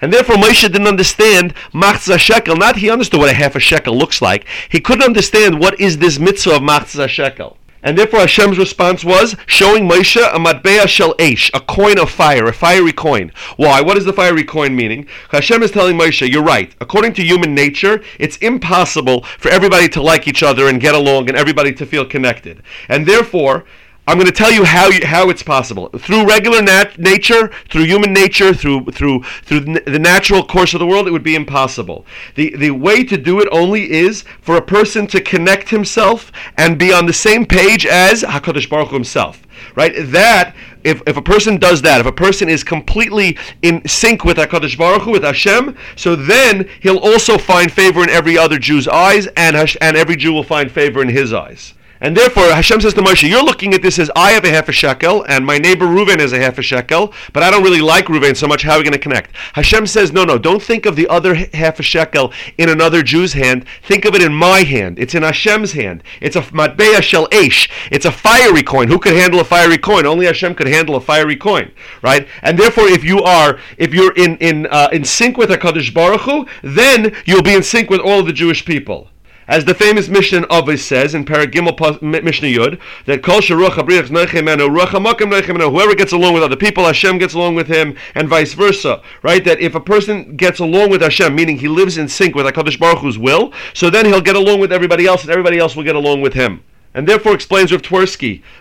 And 0.00 0.12
therefore 0.12 0.36
Moshe 0.36 0.62
didn't 0.62 0.86
understand 0.86 1.54
machzah 1.74 2.18
shekel. 2.18 2.56
Not 2.56 2.76
he 2.76 2.90
understood 2.90 3.20
what 3.20 3.28
a 3.28 3.34
half 3.34 3.54
a 3.54 3.60
shekel 3.60 3.96
looks 3.96 4.22
like. 4.22 4.46
He 4.68 4.80
couldn't 4.80 5.04
understand 5.04 5.60
what 5.60 5.78
is 5.78 5.98
this 5.98 6.18
mitzvah 6.18 6.56
of 6.56 6.62
machzah 6.62 7.08
shekel. 7.08 7.58
And 7.82 7.96
therefore 7.96 8.20
Hashem's 8.20 8.58
response 8.58 9.04
was 9.04 9.36
showing 9.46 9.88
Moshe 9.88 10.20
a 10.20 10.38
matbea 10.38 10.86
shel 10.86 11.14
eish, 11.14 11.50
a 11.54 11.60
coin 11.60 11.98
of 11.98 12.10
fire, 12.10 12.46
a 12.46 12.52
fiery 12.52 12.92
coin. 12.92 13.32
Why? 13.56 13.80
What 13.80 13.96
is 13.96 14.04
the 14.04 14.12
fiery 14.12 14.44
coin 14.44 14.76
meaning? 14.76 15.06
Hashem 15.30 15.62
is 15.62 15.70
telling 15.70 15.96
Moshe, 15.96 16.30
you're 16.30 16.42
right. 16.42 16.74
According 16.80 17.14
to 17.14 17.22
human 17.22 17.54
nature, 17.54 18.02
it's 18.18 18.36
impossible 18.38 19.22
for 19.38 19.50
everybody 19.50 19.88
to 19.90 20.02
like 20.02 20.28
each 20.28 20.42
other 20.42 20.68
and 20.68 20.80
get 20.80 20.94
along 20.94 21.28
and 21.28 21.38
everybody 21.38 21.72
to 21.74 21.86
feel 21.86 22.04
connected. 22.04 22.62
And 22.88 23.06
therefore, 23.06 23.64
I'm 24.10 24.16
going 24.16 24.26
to 24.26 24.32
tell 24.32 24.50
you 24.50 24.64
how 24.64 24.88
you, 24.88 25.06
how 25.06 25.30
it's 25.30 25.44
possible 25.44 25.88
through 25.90 26.26
regular 26.26 26.60
nat- 26.60 26.98
nature, 26.98 27.52
through 27.68 27.84
human 27.84 28.12
nature, 28.12 28.52
through 28.52 28.86
through 28.86 29.22
through 29.22 29.60
the 29.60 30.00
natural 30.00 30.42
course 30.42 30.74
of 30.74 30.80
the 30.80 30.86
world. 30.86 31.06
It 31.06 31.12
would 31.12 31.22
be 31.22 31.36
impossible. 31.36 32.04
the 32.34 32.56
The 32.56 32.72
way 32.72 33.04
to 33.04 33.16
do 33.16 33.38
it 33.38 33.46
only 33.52 33.88
is 33.88 34.24
for 34.40 34.56
a 34.56 34.62
person 34.62 35.06
to 35.06 35.20
connect 35.20 35.68
himself 35.68 36.32
and 36.58 36.76
be 36.76 36.92
on 36.92 37.06
the 37.06 37.12
same 37.12 37.46
page 37.46 37.86
as 37.86 38.24
Hakadosh 38.24 38.68
Baruch 38.68 38.88
Hu 38.88 38.96
himself. 38.96 39.42
Right? 39.76 39.94
That 39.96 40.56
if, 40.82 41.02
if 41.06 41.16
a 41.16 41.22
person 41.22 41.58
does 41.58 41.80
that, 41.82 42.00
if 42.00 42.06
a 42.06 42.10
person 42.10 42.48
is 42.48 42.64
completely 42.64 43.38
in 43.62 43.86
sync 43.86 44.24
with 44.24 44.38
Hakadosh 44.38 44.76
Baruch 44.76 45.02
Hu, 45.02 45.12
with 45.12 45.22
Hashem, 45.22 45.76
so 45.94 46.16
then 46.16 46.68
he'll 46.80 46.98
also 46.98 47.38
find 47.38 47.70
favor 47.70 48.02
in 48.02 48.10
every 48.10 48.36
other 48.36 48.58
Jew's 48.58 48.88
eyes, 48.88 49.28
and 49.36 49.54
Hash- 49.54 49.76
and 49.80 49.96
every 49.96 50.16
Jew 50.16 50.32
will 50.32 50.42
find 50.42 50.68
favor 50.68 51.00
in 51.00 51.10
his 51.10 51.32
eyes. 51.32 51.74
And 52.02 52.16
therefore, 52.16 52.44
Hashem 52.44 52.80
says 52.80 52.94
to 52.94 53.02
Moshe, 53.02 53.28
You're 53.28 53.44
looking 53.44 53.74
at 53.74 53.82
this 53.82 53.98
as 53.98 54.10
I 54.16 54.30
have 54.30 54.44
a 54.44 54.50
half 54.50 54.70
a 54.70 54.72
shekel, 54.72 55.22
and 55.28 55.44
my 55.44 55.58
neighbor 55.58 55.84
Reuven 55.84 56.18
has 56.18 56.32
a 56.32 56.40
half 56.40 56.56
a 56.56 56.62
shekel, 56.62 57.12
but 57.34 57.42
I 57.42 57.50
don't 57.50 57.62
really 57.62 57.82
like 57.82 58.06
Reuven 58.06 58.34
so 58.34 58.46
much. 58.46 58.62
How 58.62 58.74
are 58.74 58.78
we 58.78 58.84
going 58.84 58.92
to 58.92 58.98
connect? 58.98 59.36
Hashem 59.52 59.86
says, 59.86 60.10
No, 60.10 60.24
no, 60.24 60.38
don't 60.38 60.62
think 60.62 60.86
of 60.86 60.96
the 60.96 61.06
other 61.08 61.34
half 61.34 61.78
a 61.78 61.82
shekel 61.82 62.32
in 62.56 62.70
another 62.70 63.02
Jew's 63.02 63.34
hand. 63.34 63.66
Think 63.82 64.06
of 64.06 64.14
it 64.14 64.22
in 64.22 64.32
my 64.32 64.62
hand. 64.62 64.98
It's 64.98 65.14
in 65.14 65.22
Hashem's 65.22 65.72
hand. 65.72 66.02
It's 66.22 66.36
a 66.36 66.42
matbeya 66.42 67.02
shel 67.02 67.28
esh. 67.32 67.68
It's 67.90 68.06
a 68.06 68.12
fiery 68.12 68.62
coin. 68.62 68.88
Who 68.88 68.98
could 68.98 69.14
handle 69.14 69.40
a 69.40 69.44
fiery 69.44 69.78
coin? 69.78 70.06
Only 70.06 70.24
Hashem 70.24 70.54
could 70.54 70.68
handle 70.68 70.96
a 70.96 71.00
fiery 71.00 71.36
coin, 71.36 71.70
right? 72.00 72.26
And 72.42 72.58
therefore, 72.58 72.88
if 72.88 73.04
you 73.04 73.22
are, 73.22 73.58
if 73.76 73.92
you're 73.92 74.14
in 74.16 74.38
in 74.38 74.66
uh, 74.68 74.88
in 74.90 75.04
sync 75.04 75.36
with 75.36 75.50
Hakadosh 75.50 75.92
Baruch 75.92 76.22
Hu, 76.22 76.46
then 76.62 77.14
you'll 77.26 77.42
be 77.42 77.54
in 77.54 77.62
sync 77.62 77.90
with 77.90 78.00
all 78.00 78.22
the 78.22 78.32
Jewish 78.32 78.64
people. 78.64 79.08
As 79.50 79.64
the 79.64 79.74
famous 79.74 80.08
Mishnah 80.08 80.42
Avos 80.42 80.78
says 80.78 81.12
in 81.12 81.24
Paragimel 81.24 82.00
Mishnah 82.00 82.46
Yud, 82.46 82.78
that 83.06 83.20
Kol 83.24 83.40
Sharuch 83.40 83.70
Abriach 83.70 84.06
Neichemenu, 84.06 84.70
Ruach 84.70 84.90
Hamakim 84.90 85.72
whoever 85.72 85.96
gets 85.96 86.12
along 86.12 86.34
with 86.34 86.44
other 86.44 86.54
people, 86.54 86.84
Hashem 86.84 87.18
gets 87.18 87.34
along 87.34 87.56
with 87.56 87.66
him, 87.66 87.96
and 88.14 88.28
vice 88.28 88.54
versa. 88.54 89.02
Right? 89.24 89.44
That 89.44 89.58
if 89.58 89.74
a 89.74 89.80
person 89.80 90.36
gets 90.36 90.60
along 90.60 90.90
with 90.90 91.02
Hashem, 91.02 91.34
meaning 91.34 91.58
he 91.58 91.66
lives 91.66 91.98
in 91.98 92.06
sync 92.06 92.36
with 92.36 92.46
HaKadosh 92.46 92.78
Baruch 92.78 93.00
Hu's 93.00 93.18
will, 93.18 93.52
so 93.74 93.90
then 93.90 94.06
he'll 94.06 94.20
get 94.20 94.36
along 94.36 94.60
with 94.60 94.72
everybody 94.72 95.06
else, 95.06 95.22
and 95.22 95.32
everybody 95.32 95.58
else 95.58 95.74
will 95.74 95.82
get 95.82 95.96
along 95.96 96.20
with 96.20 96.34
him 96.34 96.62
and 96.94 97.06
therefore 97.06 97.34
explains 97.34 97.72
Rav 97.72 97.82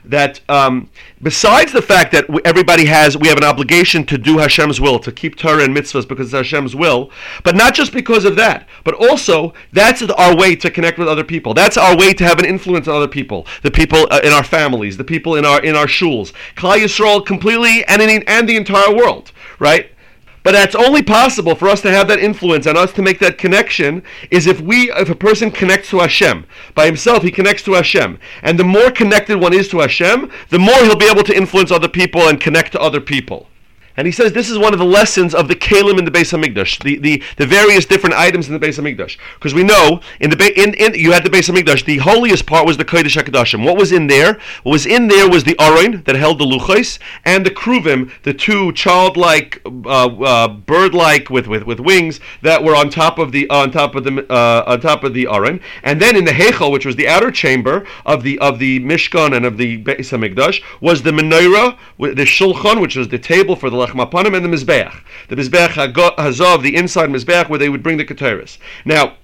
that 0.06 0.42
um, 0.50 0.90
besides 1.22 1.72
the 1.72 1.82
fact 1.82 2.12
that 2.12 2.26
everybody 2.46 2.86
has, 2.86 3.18
we 3.18 3.28
have 3.28 3.38
an 3.38 3.44
obligation 3.44 4.06
to 4.06 4.18
do 4.18 4.38
Hashem's 4.38 4.80
will, 4.80 5.00
to 5.00 5.12
keep 5.12 5.36
Torah 5.36 5.64
and 5.64 5.76
mitzvahs 5.76 6.08
because 6.08 6.28
it's 6.28 6.36
Hashem's 6.36 6.76
will, 6.76 7.10
but 7.44 7.56
not 7.56 7.74
just 7.74 7.92
because 7.92 8.26
of 8.26 8.36
that, 8.36 8.68
but 8.84 8.94
also 8.94 9.54
that's 9.74 10.02
our 10.04 10.36
way 10.36 10.56
to 10.56 10.70
connect 10.70 11.00
with 11.00 11.08
other 11.08 11.24
people. 11.24 11.54
That's 11.54 11.78
our 11.78 11.98
way 11.98 12.14
to 12.14 12.24
have 12.24 12.40
an 12.40 12.46
influence 12.46 12.88
on 12.88 12.96
other 12.96 13.08
people, 13.08 13.48
the 13.64 13.72
people 13.72 14.08
uh, 14.12 14.22
in 14.24 14.32
our 14.32 14.44
families, 14.44 14.98
the 14.98 15.04
people 15.04 15.36
in 15.36 15.46
our 15.46 15.62
in 15.64 15.76
our 15.76 15.88
shuls, 15.88 16.34
Klal 16.56 16.78
Yisrael 16.78 17.26
completely, 17.26 17.84
and 17.86 18.02
in, 18.02 18.24
and 18.28 18.48
the 18.48 18.56
entire 18.56 18.94
world, 18.94 19.32
right? 19.58 19.92
But 20.44 20.54
that's 20.54 20.76
only 20.76 21.02
possible 21.02 21.56
for 21.56 21.68
us 21.68 21.82
to 21.82 21.92
have 21.92 22.08
that 22.08 22.20
influence 22.20 22.66
and 22.66 22.78
us 22.78 22.94
to 22.94 23.02
make 23.02 23.20
that 23.20 23.38
connection 23.38 24.04
is 24.32 24.48
if 24.48 24.62
we, 24.62 24.92
if 24.92 25.10
a 25.10 25.16
person 25.16 25.52
connects 25.52 25.90
to 25.90 26.00
Hashem 26.00 26.46
by 26.76 26.86
himself, 26.86 27.24
he 27.24 27.32
connects 27.32 27.64
to 27.64 27.74
Hashem, 27.74 28.20
and 28.42 28.58
the 28.58 28.64
more 28.64 28.92
connected 28.92 29.38
one 29.38 29.54
is 29.54 29.68
to 29.70 29.80
Hashem, 29.80 30.32
the 30.50 30.60
more 30.60 30.76
he'll 30.76 30.96
be 30.96 31.10
able 31.10 31.24
to 31.24 31.36
influence 31.36 31.72
other 31.72 31.90
people 31.90 32.22
and 32.22 32.40
connect 32.40 32.72
to 32.72 32.80
other 32.80 33.02
people. 33.02 33.48
And 34.00 34.06
he 34.06 34.14
says 34.14 34.32
this 34.32 34.50
is 34.50 34.58
one 34.58 34.72
of 34.72 34.80
the 34.80 34.86
lessons 34.86 35.36
of 35.36 35.50
the 35.50 35.56
kalim 35.58 36.00
in 36.00 36.06
the 36.06 36.12
Beis 36.12 36.32
Hamikdash, 36.32 36.82
the, 36.82 36.98
the, 37.00 37.22
the 37.36 37.46
various 37.46 37.86
different 37.86 38.16
items 38.16 38.48
in 38.48 38.58
the 38.58 38.66
Beis 38.66 38.80
Hamikdash. 38.80 39.18
Because 39.36 39.54
we 39.54 39.62
know 39.62 40.00
in 40.22 40.30
the 40.30 40.54
in, 40.58 40.74
in 40.76 40.94
you 40.94 41.12
had 41.12 41.26
the 41.26 41.30
Beis 41.30 41.52
Hamikdash, 41.52 41.84
the 41.84 41.98
holiest 41.98 42.46
part 42.46 42.66
was 42.66 42.78
the 42.78 42.86
Kodesh 42.86 43.22
Hakadoshim. 43.22 43.66
What 43.66 43.76
was 43.76 43.92
in 43.92 44.08
there? 44.08 44.40
What 44.64 44.72
was 44.72 44.86
in 44.86 45.10
there 45.10 45.30
was 45.30 45.44
the 45.44 45.54
Aron 45.60 46.04
that 46.04 46.16
held 46.16 46.40
the 46.40 46.46
luchos 46.46 46.98
and 47.26 47.46
the 47.46 47.50
kruvim, 47.50 48.10
the 48.24 48.34
two 48.34 48.72
childlike, 48.72 49.62
uh, 49.66 50.06
uh, 50.08 50.48
bird-like 50.48 51.30
with, 51.30 51.48
with, 51.48 51.64
with 51.64 51.82
wings 51.82 52.22
that 52.42 52.64
were 52.64 52.78
on 52.78 52.90
top 52.90 53.20
of 53.20 53.34
the 53.34 53.50
on 53.50 53.70
top 53.70 53.96
of 53.96 54.06
the 54.06 54.26
uh, 54.32 54.64
on 54.66 54.80
top 54.80 55.04
of 55.04 55.14
the 55.14 55.28
Aron. 55.28 55.60
And 55.84 56.02
then 56.02 56.16
in 56.16 56.24
the 56.24 56.32
Heichel, 56.32 56.72
which 56.72 56.86
was 56.86 56.96
the 56.96 57.10
outer 57.10 57.32
chamber 57.32 57.86
of 58.06 58.24
the 58.24 58.40
of 58.40 58.60
the 58.60 58.80
Mishkan 58.80 59.36
and 59.36 59.46
of 59.46 59.58
the 59.58 59.84
Beis 59.84 60.18
Hamikdash, 60.18 60.64
was 60.80 61.04
the 61.04 61.12
menorah, 61.12 61.78
the 61.98 62.24
Shulchan, 62.24 62.80
which 62.80 62.96
was 62.96 63.10
the 63.10 63.20
table 63.20 63.58
for 63.58 63.70
the 63.70 63.89
Mapanim 63.92 64.36
and 64.36 64.46
the 64.46 64.50
Mizbeach. 64.50 65.02
The 65.28 65.36
Mizbeach 65.36 65.94
Hazov, 65.94 66.62
the 66.64 66.76
inside 66.76 67.10
Mizbeach, 67.10 67.50
where 67.50 67.60
they 67.60 67.70
would 67.70 67.84
bring 67.84 67.98
the 67.98 68.06
Keteris. 68.06 68.58
Now, 68.86 69.18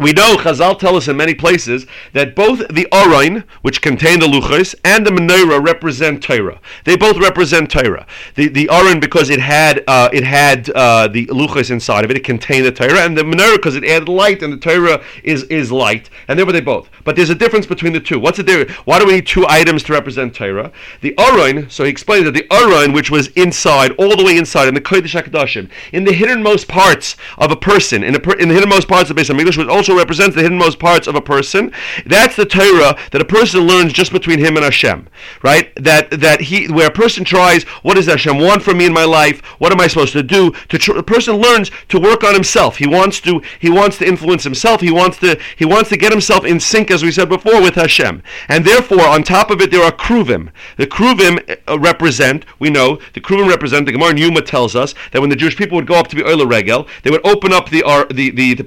we 0.00 0.12
know 0.12 0.36
Chazal 0.36 0.78
tell 0.78 0.96
us 0.96 1.08
in 1.08 1.16
many 1.16 1.34
places 1.34 1.86
that 2.14 2.34
both 2.34 2.60
the 2.68 2.88
Orain, 2.90 3.44
which 3.60 3.82
contain 3.82 4.20
the 4.20 4.26
Luchos, 4.26 4.74
and 4.82 5.06
the 5.06 5.10
Menorah 5.10 5.64
represent 5.64 6.22
Torah. 6.22 6.58
They 6.84 6.96
both 6.96 7.18
represent 7.18 7.70
Torah. 7.70 8.06
The 8.34 8.48
the 8.48 8.66
Orain 8.68 9.00
because 9.00 9.28
it 9.28 9.40
had 9.40 9.84
uh, 9.86 10.08
it 10.12 10.24
had 10.24 10.70
uh, 10.70 11.08
the 11.08 11.26
Luchos 11.26 11.70
inside 11.70 12.04
of 12.04 12.10
it, 12.10 12.16
it 12.16 12.24
contained 12.24 12.64
the 12.64 12.72
Torah, 12.72 13.00
and 13.00 13.16
the 13.16 13.22
Menorah 13.22 13.56
because 13.56 13.76
it 13.76 13.84
added 13.84 14.08
light, 14.08 14.42
and 14.42 14.52
the 14.52 14.56
Torah 14.56 15.02
is 15.22 15.44
is 15.44 15.70
light, 15.70 16.08
and 16.28 16.38
there 16.38 16.46
were 16.46 16.52
they 16.52 16.60
both. 16.62 16.88
But 17.04 17.16
there's 17.16 17.30
a 17.30 17.34
difference 17.34 17.66
between 17.66 17.92
the 17.92 18.00
two. 18.00 18.18
What's 18.18 18.38
the 18.38 18.42
difference? 18.42 18.72
Why 18.86 18.98
do 18.98 19.06
we 19.06 19.12
need 19.12 19.26
two 19.26 19.46
items 19.48 19.82
to 19.84 19.92
represent 19.92 20.34
Torah? 20.34 20.72
The 21.02 21.12
Orain, 21.18 21.70
so 21.70 21.84
he 21.84 21.90
explains 21.90 22.24
that 22.24 22.32
the 22.32 22.46
Orain, 22.50 22.94
which 22.94 23.10
was 23.10 23.28
inside, 23.28 23.92
all 23.92 24.16
the 24.16 24.24
way 24.24 24.36
inside, 24.36 24.68
in 24.68 24.74
the 24.74 24.80
Kodesh 24.80 25.20
Hakadoshim, 25.20 25.68
in 25.92 26.04
the 26.04 26.12
hiddenmost 26.12 26.68
parts 26.68 27.16
of 27.36 27.50
a 27.50 27.56
person, 27.56 28.02
in, 28.02 28.14
a 28.14 28.20
per, 28.20 28.32
in 28.32 28.48
the 28.48 28.54
hiddenmost 28.54 28.88
parts 28.88 29.10
of 29.10 29.16
the 29.16 29.22
Beis 29.22 29.30
Hamikdash, 29.30 29.56
was 29.56 29.68
also 29.68 29.89
also 29.90 29.98
represents 29.98 30.36
the 30.36 30.42
hiddenmost 30.42 30.78
parts 30.78 31.06
of 31.06 31.14
a 31.14 31.20
person. 31.20 31.72
That's 32.06 32.36
the 32.36 32.44
Torah 32.44 32.96
that 33.10 33.20
a 33.20 33.24
person 33.24 33.60
learns 33.60 33.92
just 33.92 34.12
between 34.12 34.38
him 34.38 34.56
and 34.56 34.64
Hashem, 34.64 35.08
right? 35.42 35.72
That 35.76 36.10
that 36.20 36.42
he 36.42 36.68
where 36.68 36.88
a 36.88 36.92
person 36.92 37.24
tries, 37.24 37.64
what 37.82 37.94
does 37.94 38.06
Hashem 38.06 38.38
want 38.38 38.62
from 38.62 38.78
me 38.78 38.86
in 38.86 38.92
my 38.92 39.04
life? 39.04 39.40
What 39.58 39.72
am 39.72 39.80
I 39.80 39.88
supposed 39.88 40.12
to 40.12 40.22
do? 40.22 40.52
To 40.68 40.78
tr- 40.78 40.98
a 40.98 41.02
person 41.02 41.36
learns 41.36 41.70
to 41.88 41.98
work 41.98 42.22
on 42.24 42.34
himself. 42.34 42.76
He 42.76 42.86
wants 42.86 43.20
to 43.22 43.42
he 43.58 43.70
wants 43.70 43.98
to 43.98 44.06
influence 44.06 44.44
himself. 44.44 44.80
He 44.80 44.90
wants 44.90 45.18
to 45.18 45.38
he 45.56 45.64
wants 45.64 45.88
to 45.90 45.96
get 45.96 46.12
himself 46.12 46.44
in 46.44 46.60
sync, 46.60 46.90
as 46.90 47.02
we 47.02 47.10
said 47.10 47.28
before, 47.28 47.60
with 47.60 47.74
Hashem. 47.74 48.22
And 48.48 48.64
therefore, 48.64 49.06
on 49.06 49.22
top 49.22 49.50
of 49.50 49.60
it, 49.60 49.70
there 49.70 49.82
are 49.82 49.92
kruvim. 49.92 50.50
The 50.76 50.86
kruvim 50.86 51.58
uh, 51.68 51.78
represent, 51.78 52.44
we 52.58 52.70
know, 52.70 53.00
the 53.14 53.20
kruvim 53.20 53.48
represent. 53.48 53.86
The 53.86 53.92
Gemara 53.92 54.16
Yuma 54.16 54.42
tells 54.42 54.76
us 54.76 54.94
that 55.12 55.20
when 55.20 55.30
the 55.30 55.36
Jewish 55.36 55.56
people 55.56 55.76
would 55.76 55.86
go 55.86 55.94
up 55.94 56.08
to 56.08 56.16
be 56.16 56.22
Oila 56.22 56.48
Regel, 56.48 56.86
they 57.02 57.10
would 57.10 57.26
open 57.26 57.52
up 57.52 57.70
the 57.70 57.82
the 58.10 58.30
the, 58.30 58.54
the 58.54 58.64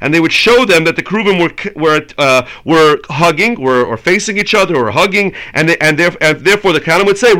and 0.00 0.12
they 0.12 0.20
would 0.22 0.32
show 0.32 0.64
them 0.64 0.84
that 0.84 0.96
the 0.96 1.02
kruvim 1.02 1.40
were 1.40 1.52
were 1.80 2.06
uh, 2.18 2.46
were 2.64 2.98
hugging, 3.10 3.60
were 3.60 3.84
or 3.84 3.96
facing 3.96 4.38
each 4.38 4.54
other, 4.54 4.76
or 4.76 4.90
hugging, 4.90 5.34
and 5.52 5.68
they, 5.68 5.76
and, 5.78 5.98
therefore, 5.98 6.18
and 6.22 6.40
therefore 6.40 6.72
the 6.72 6.80
Kanim 6.80 7.06
would 7.06 7.18
say, 7.18 7.32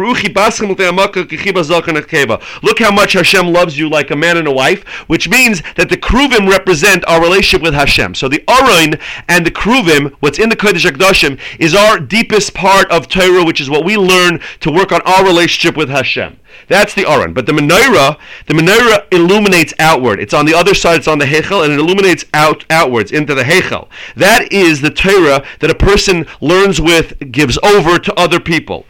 Look 2.63 2.79
how 2.79 2.93
much 2.93 3.13
Hashem 3.13 3.53
loves 3.53 3.79
you 3.79 3.89
like 3.89 4.11
a 4.11 4.17
man 4.17 4.37
and 4.37 4.49
a 4.49 4.53
wife, 4.53 4.87
which 5.09 5.29
means 5.29 5.63
that 5.77 5.89
the 5.89 5.97
kruvim 5.97 6.49
represent 6.49 7.05
our 7.07 7.21
relationship 7.21 7.63
with 7.63 7.75
Hashem. 7.75 8.15
So 8.15 8.29
the 8.29 8.45
Aron 8.49 8.95
and 9.29 9.47
the 9.47 9.51
kruvim, 9.51 10.15
what's 10.21 10.39
in 10.39 10.49
the 10.49 10.57
Kodesh 10.57 10.91
Akdoshim, 10.91 11.39
is 11.59 11.75
our 11.75 11.99
deepest 11.99 12.55
part 12.55 12.91
of 12.91 13.09
Torah, 13.09 13.45
which 13.45 13.61
is 13.61 13.71
what 13.71 13.85
we 13.85 13.97
learn 13.97 14.41
to 14.61 14.71
work 14.71 14.93
on 14.93 15.01
our 15.03 15.25
relationship 15.25 15.77
with 15.77 15.89
Hashem. 15.89 16.39
That's 16.69 16.95
the 16.95 17.09
Aron. 17.09 17.33
But 17.33 17.47
the 17.47 17.53
menorah, 17.53 18.19
the 18.47 18.55
menorah 18.55 19.07
illuminates 19.13 19.75
outward. 19.79 20.21
It's 20.21 20.35
on 20.35 20.47
the 20.47 20.55
other 20.55 20.75
side. 20.75 20.99
It's 20.99 21.09
on 21.09 21.19
the 21.19 21.25
Hechel, 21.25 21.65
and 21.65 21.73
it 21.73 21.79
illuminates 21.79 22.25
out 22.35 22.65
outwards 22.73 23.13
into 23.13 23.35
the 23.35 23.45
Hechel. 23.45 23.89
That 24.17 24.53
is 24.53 24.81
the 24.81 24.91
Torah 24.91 25.45
that 25.61 25.71
a 25.71 25.75
person 25.75 26.27
learns 26.41 26.81
with, 26.81 27.31
gives 27.31 27.59
over 27.63 27.99
to 27.99 28.15
other 28.19 28.41
people. 28.41 28.87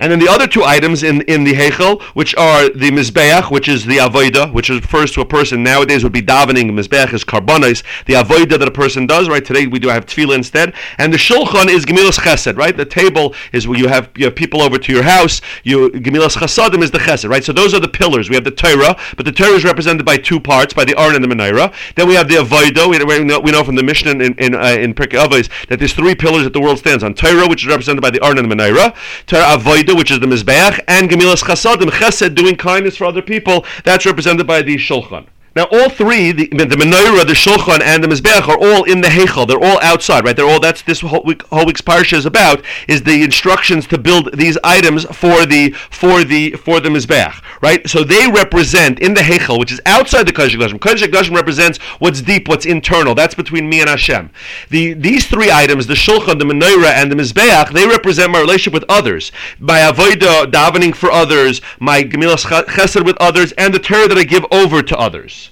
And 0.00 0.10
then 0.10 0.18
the 0.18 0.28
other 0.28 0.46
two 0.46 0.64
items 0.64 1.02
in, 1.02 1.22
in 1.22 1.44
the 1.44 1.52
Heichel, 1.52 2.02
which 2.14 2.34
are 2.36 2.68
the 2.68 2.90
Mizbeach, 2.90 3.50
which 3.50 3.68
is 3.68 3.84
the 3.84 3.98
Avoida, 3.98 4.52
which 4.52 4.68
refers 4.68 5.12
to 5.12 5.20
a 5.20 5.24
person 5.24 5.62
nowadays 5.62 6.02
would 6.02 6.12
be 6.12 6.22
davening. 6.22 6.70
Mizbeach 6.70 7.12
is 7.12 7.24
karbonis, 7.24 7.82
the 8.06 8.14
Avoida 8.14 8.58
that 8.58 8.68
a 8.68 8.70
person 8.70 9.06
does, 9.06 9.28
right? 9.28 9.44
Today 9.44 9.66
we 9.66 9.78
do 9.78 9.88
have 9.88 10.06
tefillah 10.06 10.34
instead. 10.34 10.74
And 10.98 11.12
the 11.12 11.16
Shulchan 11.16 11.68
is 11.68 11.84
Gemilas 11.84 12.18
Chesed, 12.18 12.56
right? 12.56 12.76
The 12.76 12.84
table 12.84 13.34
is 13.52 13.68
where 13.68 13.78
you 13.78 13.88
have, 13.88 14.10
you 14.16 14.24
have 14.26 14.34
people 14.34 14.62
over 14.62 14.78
to 14.78 14.92
your 14.92 15.02
house. 15.02 15.40
You 15.62 15.90
Gemilas 15.90 16.36
Chesedim 16.36 16.82
is 16.82 16.90
the 16.90 16.98
Chesed, 16.98 17.28
right? 17.28 17.44
So 17.44 17.52
those 17.52 17.74
are 17.74 17.80
the 17.80 17.88
pillars. 17.88 18.28
We 18.28 18.34
have 18.34 18.44
the 18.44 18.50
Torah, 18.50 18.96
but 19.16 19.24
the 19.24 19.32
Torah 19.32 19.52
is 19.52 19.64
represented 19.64 20.04
by 20.04 20.16
two 20.16 20.40
parts, 20.40 20.74
by 20.74 20.84
the 20.84 20.98
Aron 20.98 21.14
and 21.14 21.24
the 21.24 21.28
Menorah. 21.28 21.74
Then 21.94 22.08
we 22.08 22.14
have 22.14 22.28
the 22.28 22.36
Avoida. 22.36 22.88
We, 22.88 23.24
know, 23.24 23.40
we 23.40 23.52
know 23.52 23.64
from 23.64 23.76
the 23.76 23.82
Mishnah 23.82 24.12
in, 24.12 24.34
in, 24.34 24.54
uh, 24.54 24.76
in 24.78 24.94
Pirkei 24.94 25.24
Avos 25.24 25.48
that 25.68 25.78
there's 25.78 25.92
three 25.94 26.14
pillars 26.14 26.44
that 26.44 26.52
the 26.52 26.60
world 26.60 26.78
stands 26.78 27.04
on. 27.04 27.14
Torah, 27.14 27.48
which 27.48 27.62
is 27.62 27.68
represented 27.68 28.02
by 28.02 28.10
the 28.10 28.22
Aron 28.24 28.38
and 28.38 28.50
the 28.50 28.54
Menorah. 28.54 28.94
Torah 29.26 29.56
Avoida, 29.56 29.93
which 29.96 30.10
is 30.10 30.20
the 30.20 30.26
Mizbeach, 30.26 30.80
and 30.88 31.10
Gemilas 31.10 31.42
Chasadim, 31.42 31.90
Chesed, 31.90 32.34
doing 32.34 32.56
kindness 32.56 32.96
for 32.96 33.04
other 33.04 33.22
people. 33.22 33.64
That's 33.84 34.06
represented 34.06 34.46
by 34.46 34.62
the 34.62 34.76
Shulchan. 34.76 35.26
Now, 35.56 35.68
all 35.70 35.88
three, 35.88 36.32
the, 36.32 36.48
the 36.48 36.64
menorah, 36.64 37.24
the 37.24 37.32
shulchan, 37.32 37.80
and 37.80 38.02
the 38.02 38.08
mizbeach, 38.08 38.48
are 38.48 38.58
all 38.58 38.82
in 38.82 39.02
the 39.02 39.08
heichal. 39.08 39.46
They're 39.46 39.62
all 39.62 39.80
outside, 39.82 40.24
right? 40.24 40.34
They're 40.34 40.48
all. 40.48 40.58
That's 40.58 40.82
this 40.82 41.00
whole, 41.00 41.22
week, 41.22 41.42
whole 41.46 41.64
week's 41.64 41.80
parsha 41.80 42.14
is 42.14 42.26
about 42.26 42.64
is 42.88 43.04
the 43.04 43.22
instructions 43.22 43.86
to 43.88 43.98
build 43.98 44.36
these 44.36 44.58
items 44.64 45.04
for 45.16 45.46
the 45.46 45.70
for 45.90 46.24
the 46.24 46.52
for 46.52 46.80
the 46.80 46.88
mizbeach, 46.88 47.40
right? 47.62 47.88
So 47.88 48.02
they 48.02 48.26
represent 48.26 48.98
in 48.98 49.14
the 49.14 49.20
heichal, 49.20 49.60
which 49.60 49.70
is 49.70 49.80
outside 49.86 50.26
the 50.26 50.32
kodesh 50.32 50.56
Kodashim. 50.56 50.80
Kodesh 50.80 51.06
Kodashim 51.06 51.36
represents 51.36 51.78
what's 52.00 52.20
deep, 52.20 52.48
what's 52.48 52.66
internal. 52.66 53.14
That's 53.14 53.36
between 53.36 53.68
me 53.68 53.80
and 53.80 53.88
Hashem. 53.88 54.30
The 54.70 54.94
these 54.94 55.28
three 55.28 55.52
items, 55.52 55.86
the 55.86 55.94
shulchan, 55.94 56.40
the 56.40 56.46
menorah, 56.46 56.94
and 56.94 57.12
the 57.12 57.16
mizbeach, 57.16 57.72
they 57.72 57.86
represent 57.86 58.32
my 58.32 58.40
relationship 58.40 58.72
with 58.72 58.84
others. 58.88 59.30
My 59.60 59.78
avodah, 59.80 60.50
davening 60.50 60.96
for 60.96 61.12
others, 61.12 61.60
my 61.78 62.02
gemilas 62.02 62.42
chesed 62.42 63.04
with 63.04 63.16
others, 63.20 63.52
and 63.52 63.72
the 63.72 63.78
Torah 63.78 64.08
that 64.08 64.18
I 64.18 64.24
give 64.24 64.44
over 64.50 64.82
to 64.82 64.98
others 64.98 65.43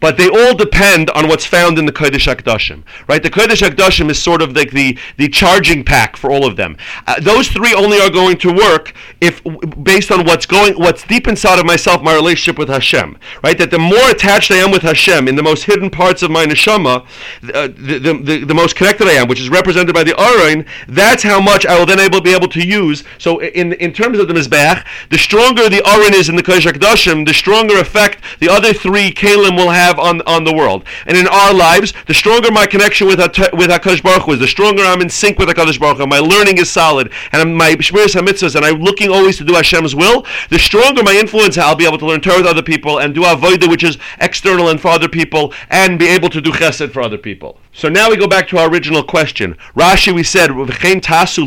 but 0.00 0.16
they 0.16 0.28
all 0.28 0.54
depend 0.54 1.10
on 1.10 1.28
what's 1.28 1.44
found 1.44 1.78
in 1.78 1.86
the 1.86 1.92
Kodesh 1.92 2.32
Akdashim, 2.34 2.82
right? 3.06 3.22
The 3.22 3.30
Kodesh 3.30 3.66
Akdashim 3.66 4.10
is 4.10 4.20
sort 4.20 4.42
of 4.42 4.56
like 4.56 4.70
the, 4.70 4.98
the 5.18 5.28
charging 5.28 5.84
pack 5.84 6.16
for 6.16 6.30
all 6.30 6.46
of 6.46 6.56
them. 6.56 6.76
Uh, 7.06 7.20
those 7.20 7.48
three 7.48 7.74
only 7.74 8.00
are 8.00 8.10
going 8.10 8.38
to 8.38 8.52
work 8.52 8.94
if 9.20 9.42
based 9.82 10.10
on 10.10 10.24
what's 10.24 10.46
going, 10.46 10.74
what's 10.74 11.04
deep 11.04 11.28
inside 11.28 11.58
of 11.58 11.66
myself, 11.66 12.02
my 12.02 12.14
relationship 12.14 12.58
with 12.58 12.68
Hashem, 12.68 13.18
right? 13.44 13.58
That 13.58 13.70
the 13.70 13.78
more 13.78 14.10
attached 14.10 14.50
I 14.50 14.56
am 14.56 14.70
with 14.70 14.82
Hashem 14.82 15.28
in 15.28 15.36
the 15.36 15.42
most 15.42 15.64
hidden 15.64 15.90
parts 15.90 16.22
of 16.22 16.30
my 16.30 16.46
neshama, 16.46 17.06
uh, 17.54 17.68
the, 17.68 17.98
the, 17.98 18.14
the, 18.14 18.44
the, 18.44 18.54
most 18.54 18.76
connected 18.76 19.06
I 19.06 19.12
am, 19.12 19.28
which 19.28 19.40
is 19.40 19.48
represented 19.48 19.94
by 19.94 20.04
the 20.04 20.18
Aron, 20.18 20.64
that's 20.88 21.22
how 21.22 21.40
much 21.40 21.66
I 21.66 21.78
will 21.78 21.86
then 21.86 22.00
able 22.00 22.20
be 22.20 22.34
able 22.34 22.48
to 22.48 22.66
use. 22.66 23.04
So 23.18 23.40
in 23.40 23.74
in 23.74 23.92
terms 23.92 24.18
of 24.18 24.28
the 24.28 24.34
Mizbeach, 24.34 24.86
the 25.10 25.18
stronger 25.18 25.68
the 25.68 25.86
Aron 25.86 26.14
is 26.14 26.28
in 26.28 26.36
the 26.36 26.42
Kodesh 26.42 26.70
Akdashim, 26.70 27.26
the 27.26 27.34
stronger 27.34 27.78
effect 27.78 28.22
the 28.38 28.48
other 28.48 28.72
three 28.72 29.12
Kalim 29.12 29.56
will 29.56 29.70
have 29.70 29.89
have 29.90 29.98
on, 29.98 30.22
on 30.22 30.44
the 30.44 30.54
world. 30.54 30.84
And 31.06 31.16
in 31.16 31.26
our 31.26 31.52
lives, 31.52 31.92
the 32.06 32.14
stronger 32.14 32.50
my 32.50 32.66
connection 32.66 33.06
with 33.06 33.18
with 33.18 33.70
Hakadosh 33.70 34.02
Baruch 34.02 34.24
Hu 34.24 34.32
is, 34.32 34.40
the 34.40 34.48
stronger 34.48 34.82
I'm 34.82 35.00
in 35.00 35.10
sync 35.10 35.38
with 35.38 35.48
Hakadosh 35.48 35.78
Baruch 35.78 35.98
Hu. 35.98 36.06
My 36.06 36.18
learning 36.18 36.58
is 36.58 36.70
solid, 36.70 37.12
and 37.32 37.56
my 37.56 37.72
shmiras 37.72 38.14
hamitzvahs, 38.18 38.54
and 38.54 38.64
I'm 38.64 38.80
looking 38.80 39.10
always 39.10 39.36
to 39.38 39.44
do 39.44 39.54
Hashem's 39.54 39.94
will. 39.94 40.24
The 40.48 40.58
stronger 40.58 41.02
my 41.02 41.14
influence, 41.14 41.58
I'll 41.58 41.76
be 41.76 41.86
able 41.86 41.98
to 41.98 42.06
learn 42.06 42.20
Torah 42.20 42.38
with 42.38 42.46
other 42.46 42.62
people 42.62 43.00
and 43.00 43.14
do 43.14 43.22
avodah, 43.22 43.68
which 43.68 43.84
is 43.84 43.98
external 44.20 44.68
and 44.68 44.80
for 44.80 44.88
other 44.88 45.08
people, 45.08 45.52
and 45.68 45.98
be 45.98 46.08
able 46.08 46.30
to 46.30 46.40
do 46.40 46.52
chesed 46.52 46.92
for 46.92 47.02
other 47.02 47.18
people. 47.18 47.58
So 47.72 47.88
now 47.88 48.10
we 48.10 48.16
go 48.16 48.26
back 48.26 48.48
to 48.48 48.58
our 48.58 48.68
original 48.68 49.02
question. 49.04 49.54
Rashi, 49.76 50.12
we 50.12 50.24
said, 50.24 50.50
tasu 50.50 51.46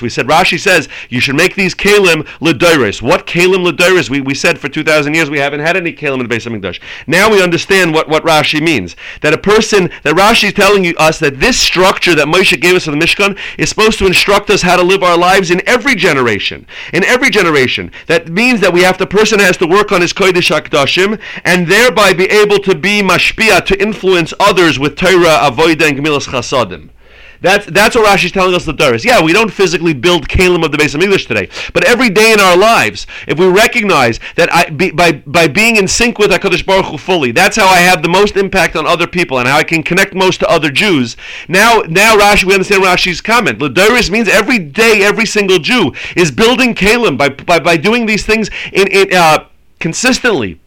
We 0.00 0.08
said, 0.08 0.26
Rashi 0.28 0.60
says, 0.60 0.88
you 1.08 1.18
should 1.18 1.34
make 1.34 1.56
these 1.56 1.74
kalim 1.74 2.22
ledoiris. 2.38 3.02
What 3.02 3.26
kalim 3.26 3.68
ledoiris? 3.68 4.08
We, 4.08 4.20
we 4.20 4.32
said 4.32 4.60
for 4.60 4.68
2,000 4.68 5.14
years 5.14 5.28
we 5.28 5.40
haven't 5.40 5.60
had 5.60 5.76
any 5.76 5.92
kalim 5.92 6.20
in 6.20 6.28
the 6.28 6.34
Beis 6.34 6.46
HaMikdash. 6.46 6.80
Now 7.08 7.30
we 7.30 7.42
understand 7.42 7.92
what, 7.92 8.08
what 8.08 8.22
Rashi 8.22 8.62
means. 8.62 8.94
That 9.22 9.34
a 9.34 9.38
person, 9.38 9.90
that 10.04 10.14
Rashi 10.14 10.44
is 10.44 10.52
telling 10.52 10.84
you, 10.84 10.94
us 10.98 11.18
that 11.18 11.40
this 11.40 11.58
structure 11.58 12.14
that 12.14 12.28
Moshe 12.28 12.58
gave 12.60 12.76
us 12.76 12.86
in 12.86 12.96
the 12.96 13.04
Mishkan 13.04 13.36
is 13.58 13.68
supposed 13.68 13.98
to 13.98 14.06
instruct 14.06 14.50
us 14.50 14.62
how 14.62 14.76
to 14.76 14.84
live 14.84 15.02
our 15.02 15.18
lives 15.18 15.50
in 15.50 15.60
every 15.68 15.96
generation. 15.96 16.64
In 16.92 17.04
every 17.04 17.28
generation. 17.28 17.90
That 18.06 18.28
means 18.28 18.60
that 18.60 18.72
we 18.72 18.82
have, 18.82 18.98
the 18.98 19.06
person 19.06 19.40
has 19.40 19.56
to 19.56 19.66
work 19.66 19.90
on 19.90 20.00
his 20.00 20.12
Kodesh 20.12 20.56
HaKdashim 20.56 21.20
and 21.44 21.66
thereby 21.66 22.12
be 22.12 22.26
able 22.26 22.60
to 22.60 22.74
be 22.76 23.02
mashpia, 23.02 23.64
to 23.66 23.82
influence 23.82 24.32
others 24.38 24.78
with 24.78 24.94
Torah, 24.96 25.38
and 25.58 25.96
gemilas 25.98 26.26
chasadim. 26.28 26.90
That's 27.40 27.66
that's 27.66 27.94
what 27.94 28.06
Rashi's 28.06 28.32
telling 28.32 28.54
us 28.54 28.64
the 28.64 28.72
Doris. 28.72 29.04
Yeah, 29.04 29.22
we 29.22 29.32
don't 29.32 29.52
physically 29.52 29.92
build 29.92 30.28
kalim 30.28 30.64
of 30.64 30.72
the 30.72 30.78
base 30.78 30.94
of 30.94 31.02
English 31.02 31.26
today, 31.26 31.48
but 31.72 31.84
every 31.84 32.08
day 32.10 32.32
in 32.32 32.40
our 32.40 32.56
lives, 32.56 33.06
if 33.26 33.38
we 33.38 33.46
recognize 33.46 34.20
that 34.36 34.52
I, 34.52 34.70
be, 34.70 34.90
by 34.90 35.12
by 35.26 35.46
being 35.48 35.76
in 35.76 35.86
sync 35.86 36.18
with 36.18 36.30
Hakadosh 36.30 36.64
Baruch 36.64 36.86
Hu 36.86 36.98
fully, 36.98 37.32
that's 37.32 37.56
how 37.56 37.66
I 37.66 37.78
have 37.78 38.02
the 38.02 38.08
most 38.08 38.36
impact 38.36 38.76
on 38.76 38.86
other 38.86 39.06
people 39.06 39.38
and 39.38 39.48
how 39.48 39.58
I 39.58 39.64
can 39.64 39.82
connect 39.82 40.14
most 40.14 40.40
to 40.40 40.48
other 40.48 40.70
Jews. 40.70 41.16
Now, 41.48 41.82
now 41.88 42.16
Rashi, 42.16 42.44
we 42.44 42.54
understand 42.54 42.82
Rashi's 42.82 43.20
comment. 43.20 43.58
Doris 43.58 44.10
means 44.10 44.28
every 44.28 44.58
day, 44.58 45.02
every 45.02 45.26
single 45.26 45.58
Jew 45.58 45.92
is 46.16 46.30
building 46.30 46.74
kalim 46.74 47.18
by 47.18 47.28
by, 47.28 47.58
by 47.58 47.76
doing 47.76 48.06
these 48.06 48.24
things 48.24 48.48
in, 48.72 48.88
in 48.88 49.14
uh, 49.14 49.46
consistently 49.78 50.58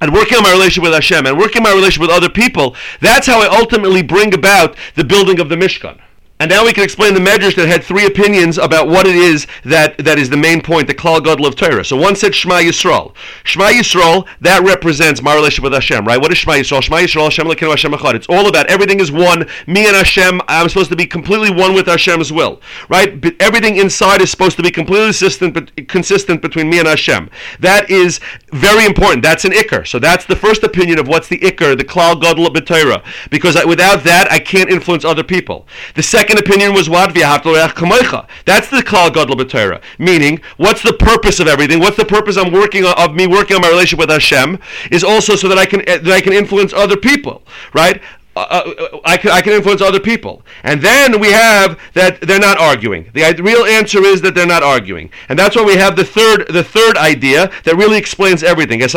and 0.00 0.12
working 0.12 0.36
on 0.36 0.42
my 0.42 0.52
relationship 0.52 0.82
with 0.82 0.92
Hashem 0.92 1.26
and 1.26 1.38
working 1.38 1.58
on 1.58 1.64
my 1.64 1.74
relationship 1.74 2.02
with 2.02 2.10
other 2.10 2.28
people, 2.28 2.76
that's 3.00 3.26
how 3.26 3.40
I 3.40 3.58
ultimately 3.58 4.02
bring 4.02 4.34
about 4.34 4.76
the 4.94 5.04
building 5.04 5.40
of 5.40 5.48
the 5.48 5.56
Mishkan. 5.56 5.98
And 6.38 6.50
now 6.50 6.66
we 6.66 6.74
can 6.74 6.84
explain 6.84 7.14
the 7.14 7.20
Medrash 7.20 7.56
that 7.56 7.66
had 7.66 7.82
three 7.82 8.04
opinions 8.04 8.58
about 8.58 8.88
what 8.88 9.06
it 9.06 9.16
is 9.16 9.46
that, 9.64 9.96
that 9.96 10.18
is 10.18 10.28
the 10.28 10.36
main 10.36 10.60
point, 10.60 10.86
the 10.86 10.94
Klal 10.94 11.24
Gadol 11.24 11.46
of 11.46 11.56
Torah. 11.56 11.82
So 11.82 11.96
one 11.96 12.14
said 12.14 12.34
Shema 12.34 12.56
Yisrael. 12.56 13.14
Shema 13.44 13.68
Yisrael, 13.68 14.28
that 14.42 14.62
represents 14.62 15.22
my 15.22 15.34
relationship 15.34 15.64
with 15.64 15.72
Hashem, 15.72 16.04
right? 16.04 16.20
What 16.20 16.30
is 16.30 16.36
Shema 16.36 16.54
Yisrael? 16.54 16.82
Shema 16.82 16.98
Yisrael, 16.98 17.24
Hashem 17.24 17.46
Lekinu 17.46 17.70
Hashem 17.70 17.92
Echad. 17.92 18.14
It's 18.16 18.26
all 18.28 18.48
about 18.48 18.66
everything 18.66 19.00
is 19.00 19.10
one. 19.10 19.46
Me 19.66 19.86
and 19.86 19.96
Hashem, 19.96 20.42
I'm 20.46 20.68
supposed 20.68 20.90
to 20.90 20.96
be 20.96 21.06
completely 21.06 21.50
one 21.50 21.72
with 21.72 21.86
Hashem's 21.86 22.30
will, 22.30 22.60
right? 22.90 23.18
But 23.18 23.34
everything 23.40 23.78
inside 23.78 24.20
is 24.20 24.30
supposed 24.30 24.58
to 24.58 24.62
be 24.62 24.70
completely 24.70 25.06
consistent, 25.06 25.54
but 25.54 25.88
consistent 25.88 26.42
between 26.42 26.68
me 26.68 26.80
and 26.80 26.86
Hashem. 26.86 27.30
That 27.60 27.90
is 27.90 28.20
very 28.52 28.84
important. 28.84 29.22
That's 29.22 29.46
an 29.46 29.52
Iker. 29.52 29.86
So 29.86 29.98
that's 29.98 30.26
the 30.26 30.36
first 30.36 30.62
opinion 30.62 30.98
of 30.98 31.08
what's 31.08 31.28
the 31.28 31.38
Iker, 31.38 31.78
the 31.78 31.84
Klal 31.84 32.20
Gadol 32.20 32.46
of 32.46 32.64
Torah. 32.66 33.02
Because 33.30 33.56
without 33.64 34.04
that, 34.04 34.30
I 34.30 34.38
can't 34.38 34.68
influence 34.68 35.04
other 35.04 35.24
people. 35.24 35.66
The 35.94 36.02
second 36.02 36.25
second 36.26 36.44
opinion 36.44 36.74
was 36.74 36.88
what? 36.90 37.14
That's 37.14 38.70
the 38.70 38.82
Klal 38.82 39.14
Gadol 39.14 39.36
B'Torah. 39.36 39.80
Meaning, 39.98 40.40
what's 40.56 40.82
the 40.82 40.92
purpose 40.92 41.38
of 41.38 41.46
everything? 41.46 41.78
What's 41.78 41.96
the 41.96 42.04
purpose 42.04 42.36
I'm 42.36 42.52
working 42.52 42.84
on, 42.84 42.94
of 42.98 43.14
me 43.14 43.26
working 43.26 43.54
on 43.56 43.62
my 43.62 43.68
relationship 43.68 44.00
with 44.00 44.10
Hashem? 44.10 44.58
Is 44.90 45.04
also 45.04 45.36
so 45.36 45.48
that 45.48 45.58
I 45.58 45.66
can 45.66 45.84
that 45.84 46.08
I 46.08 46.20
can 46.20 46.32
influence 46.32 46.72
other 46.72 46.96
people, 46.96 47.42
right? 47.74 48.02
uh, 48.36 48.40
uh, 48.40 49.00
I 49.04 49.16
can 49.16 49.30
I 49.30 49.40
can 49.40 49.54
influence 49.54 49.80
other 49.80 49.98
people. 49.98 50.42
And 50.62 50.82
then 50.82 51.18
we 51.20 51.32
have 51.32 51.80
that 51.94 52.20
they're 52.20 52.38
not 52.38 52.58
arguing. 52.58 53.10
The 53.14 53.40
real 53.42 53.64
answer 53.64 54.04
is 54.04 54.20
that 54.22 54.34
they're 54.34 54.46
not 54.46 54.62
arguing, 54.62 55.10
and 55.28 55.38
that's 55.38 55.56
why 55.56 55.64
we 55.64 55.76
have 55.76 55.96
the 55.96 56.04
third 56.04 56.48
the 56.48 56.62
third 56.62 56.98
idea 56.98 57.50
that 57.64 57.76
really 57.76 57.96
explains 57.96 58.42
everything. 58.42 58.82
Uh, 58.82 58.88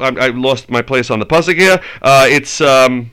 I 0.00 0.28
lost 0.28 0.70
my 0.70 0.82
place 0.82 1.10
on 1.10 1.18
the 1.18 1.26
pasuk 1.26 1.56
here. 1.56 1.80
Uh, 2.00 2.26
it's. 2.28 2.60
Um, 2.60 3.10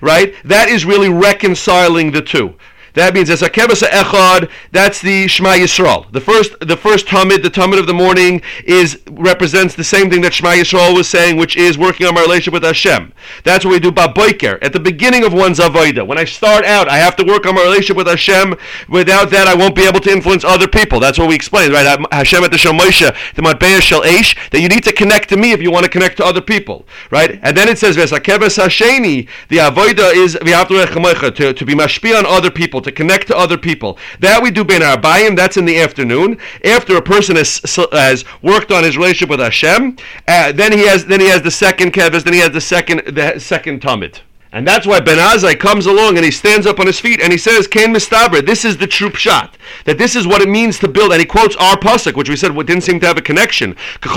right? 0.00 0.34
That 0.44 0.68
is 0.68 0.84
really 0.84 1.08
reconciling 1.08 2.12
the 2.12 2.22
two. 2.22 2.54
That 2.94 3.14
means 3.14 3.28
as 3.28 3.42
a 3.42 3.50
kevasa 3.50 3.88
echad. 3.88 4.50
That's 4.72 5.00
the 5.00 5.26
Shema 5.28 5.54
Yisrael. 5.54 6.10
The 6.12 6.20
first, 6.20 6.58
the 6.60 6.76
first 6.76 7.06
tamid, 7.06 7.42
the 7.42 7.50
tamid 7.50 7.78
of 7.78 7.86
the 7.86 7.94
morning, 7.94 8.40
is 8.64 9.00
represents 9.10 9.74
the 9.74 9.84
same 9.84 10.08
thing 10.10 10.20
that 10.22 10.32
Shema 10.32 10.50
Yisrael 10.50 10.94
was 10.94 11.08
saying, 11.08 11.36
which 11.36 11.56
is 11.56 11.76
working 11.76 12.06
on 12.06 12.14
my 12.14 12.22
relationship 12.22 12.54
with 12.54 12.62
Hashem. 12.62 13.12
That's 13.42 13.64
what 13.64 13.72
we 13.72 13.80
do 13.80 13.90
baboiker 13.90 14.58
at 14.62 14.72
the 14.72 14.80
beginning 14.80 15.24
of 15.24 15.32
one's 15.32 15.58
avodah. 15.58 16.06
When 16.06 16.18
I 16.18 16.24
start 16.24 16.64
out, 16.64 16.88
I 16.88 16.98
have 16.98 17.16
to 17.16 17.24
work 17.24 17.46
on 17.46 17.56
my 17.56 17.62
relationship 17.62 17.96
with 17.96 18.06
Hashem. 18.06 18.54
Without 18.88 19.30
that, 19.30 19.48
I 19.48 19.54
won't 19.54 19.74
be 19.74 19.86
able 19.86 20.00
to 20.00 20.10
influence 20.10 20.44
other 20.44 20.68
people. 20.68 21.00
That's 21.00 21.18
what 21.18 21.28
we 21.28 21.34
explained, 21.34 21.72
right? 21.72 21.98
Hashem 22.12 22.44
at 22.44 22.52
the 22.52 22.58
Shel 22.58 22.74
the 22.74 23.42
Matbeya 23.42 23.80
Shel 23.80 24.02
Eish, 24.02 24.36
that 24.50 24.60
you 24.60 24.68
need 24.68 24.84
to 24.84 24.92
connect 24.92 25.28
to 25.30 25.36
me 25.36 25.52
if 25.52 25.60
you 25.60 25.70
want 25.72 25.84
to 25.84 25.90
connect 25.90 26.16
to 26.18 26.24
other 26.24 26.40
people, 26.40 26.86
right? 27.10 27.40
And 27.42 27.56
then 27.56 27.68
it 27.68 27.78
says 27.78 27.96
Vesakevas 27.96 28.62
Hasheni, 28.62 29.28
the 29.48 29.56
avodah 29.58 30.14
is 30.14 30.34
to, 30.34 31.52
to 31.52 31.64
be 31.64 31.74
mashpi 31.74 32.16
on 32.16 32.26
other 32.26 32.50
people 32.50 32.83
to 32.84 32.92
connect 32.92 33.26
to 33.28 33.36
other 33.36 33.58
people. 33.58 33.98
That 34.20 34.42
we 34.42 34.50
do 34.50 34.64
ben 34.64 34.80
arbayim. 34.80 35.36
That's 35.36 35.56
in 35.56 35.64
the 35.64 35.78
afternoon. 35.78 36.38
After 36.64 36.96
a 36.96 37.02
person 37.02 37.36
has, 37.36 37.60
has 37.92 38.24
worked 38.42 38.70
on 38.70 38.84
his 38.84 38.96
relationship 38.96 39.30
with 39.30 39.40
Hashem, 39.40 39.96
uh, 40.28 40.52
then 40.52 40.72
he 40.72 40.86
has 40.86 41.06
then 41.06 41.20
he 41.20 41.28
has 41.28 41.42
the 41.42 41.50
second 41.50 41.92
kevis. 41.92 42.24
Then 42.24 42.34
he 42.34 42.40
has 42.40 42.52
the 42.52 42.60
second 42.60 43.02
the 43.06 43.38
second 43.38 43.80
tamid. 43.80 44.20
And 44.54 44.64
that's 44.64 44.86
why 44.86 45.00
Ben 45.00 45.18
Azai 45.18 45.58
comes 45.58 45.86
along 45.86 46.14
and 46.16 46.24
he 46.24 46.30
stands 46.30 46.64
up 46.64 46.78
on 46.78 46.86
his 46.86 47.00
feet 47.00 47.20
and 47.20 47.32
he 47.32 47.38
says, 47.38 47.66
Kain 47.66 47.92
Mistaber, 47.92 48.46
this 48.46 48.64
is 48.64 48.76
the 48.76 48.86
true 48.86 49.10
shot. 49.10 49.58
That 49.84 49.98
this 49.98 50.14
is 50.14 50.28
what 50.28 50.42
it 50.42 50.48
means 50.48 50.78
to 50.78 50.86
build. 50.86 51.10
And 51.10 51.18
he 51.18 51.26
quotes 51.26 51.56
our 51.56 51.76
pasuk, 51.76 52.14
which 52.16 52.28
we 52.28 52.36
said 52.36 52.54
didn't 52.54 52.82
seem 52.82 53.00
to 53.00 53.06
have 53.06 53.18
a 53.18 53.20
connection. 53.20 53.74
So 54.04 54.10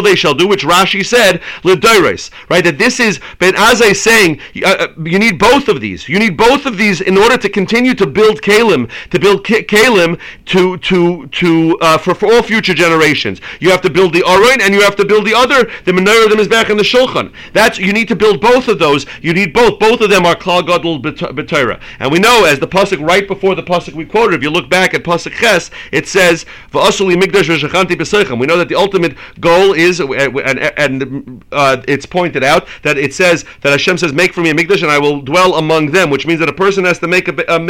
they 0.00 0.16
shall 0.16 0.34
do, 0.34 0.48
which 0.48 0.64
Rashi 0.64 1.06
said, 1.06 1.40
Right? 1.62 2.64
That 2.64 2.76
this 2.76 2.98
is 2.98 3.20
Ben 3.38 3.54
Azai 3.54 3.94
saying, 3.94 4.40
uh, 4.64 4.76
uh, 4.80 4.88
you 5.04 5.20
need 5.20 5.38
both 5.38 5.68
of 5.68 5.80
these. 5.80 6.08
You 6.08 6.18
need 6.18 6.36
both 6.36 6.66
of 6.66 6.76
these 6.76 7.00
in 7.00 7.16
order 7.16 7.36
to 7.36 7.48
continue 7.48 7.94
to 7.94 8.06
build 8.06 8.42
Kalim, 8.42 8.90
to 9.10 9.20
build 9.20 9.44
Kalim 9.44 10.18
to, 10.46 10.76
to, 10.78 11.28
to, 11.28 11.78
uh, 11.80 11.98
for, 11.98 12.16
for 12.16 12.32
all 12.34 12.42
future 12.42 12.74
generations. 12.74 13.40
You 13.60 13.70
have 13.70 13.82
to 13.82 13.90
build 13.90 14.12
the 14.12 14.22
Arain 14.22 14.60
and 14.60 14.74
you 14.74 14.80
have 14.80 14.96
to 14.96 15.04
build 15.04 15.24
the 15.24 15.34
other, 15.34 15.70
the 15.84 15.92
Menorah, 15.92 16.28
the 16.28 16.63
And 16.70 16.78
the 16.78 16.84
Shulchan. 16.84 17.32
That's 17.52 17.78
you 17.78 17.92
need 17.92 18.08
to 18.08 18.16
build 18.16 18.40
both 18.40 18.68
of 18.68 18.78
those. 18.78 19.06
You 19.20 19.32
need 19.32 19.52
both. 19.52 19.78
Both 19.78 20.00
of 20.00 20.10
them 20.10 20.24
are 20.26 20.34
Klal 20.34 20.66
Gadol 20.66 21.00
B'Torah. 21.00 21.80
And 21.98 22.10
we 22.10 22.18
know, 22.18 22.44
as 22.44 22.58
the 22.58 22.68
pasuk 22.68 23.06
right 23.06 23.26
before 23.26 23.54
the 23.54 23.62
pasuk 23.62 23.94
we 23.94 24.04
quoted, 24.04 24.36
if 24.36 24.42
you 24.42 24.50
look 24.50 24.68
back 24.70 24.94
at 24.94 25.04
pasuk 25.04 25.32
Ches, 25.32 25.70
it 25.92 26.06
says 26.08 26.46
V'asuli 26.72 27.14
B'Seichem. 27.16 28.38
We 28.38 28.46
know 28.46 28.56
that 28.56 28.68
the 28.68 28.74
ultimate 28.74 29.16
goal 29.40 29.72
is, 29.72 30.00
and, 30.00 30.58
and 30.58 31.44
uh, 31.52 31.82
it's 31.86 32.06
pointed 32.06 32.44
out 32.44 32.66
that 32.82 32.96
it 32.96 33.14
says 33.14 33.44
that 33.62 33.70
Hashem 33.70 33.98
says, 33.98 34.12
"Make 34.12 34.32
for 34.32 34.40
me 34.40 34.50
a 34.50 34.54
Migdash, 34.54 34.82
and 34.82 34.90
I 34.90 34.98
will 34.98 35.20
dwell 35.20 35.54
among 35.56 35.90
them," 35.90 36.10
which 36.10 36.26
means 36.26 36.40
that 36.40 36.48
a 36.48 36.54
person 36.54 36.84
has 36.84 36.98
to 37.00 37.08
make 37.08 37.28
a, 37.28 37.44
a 37.48 37.60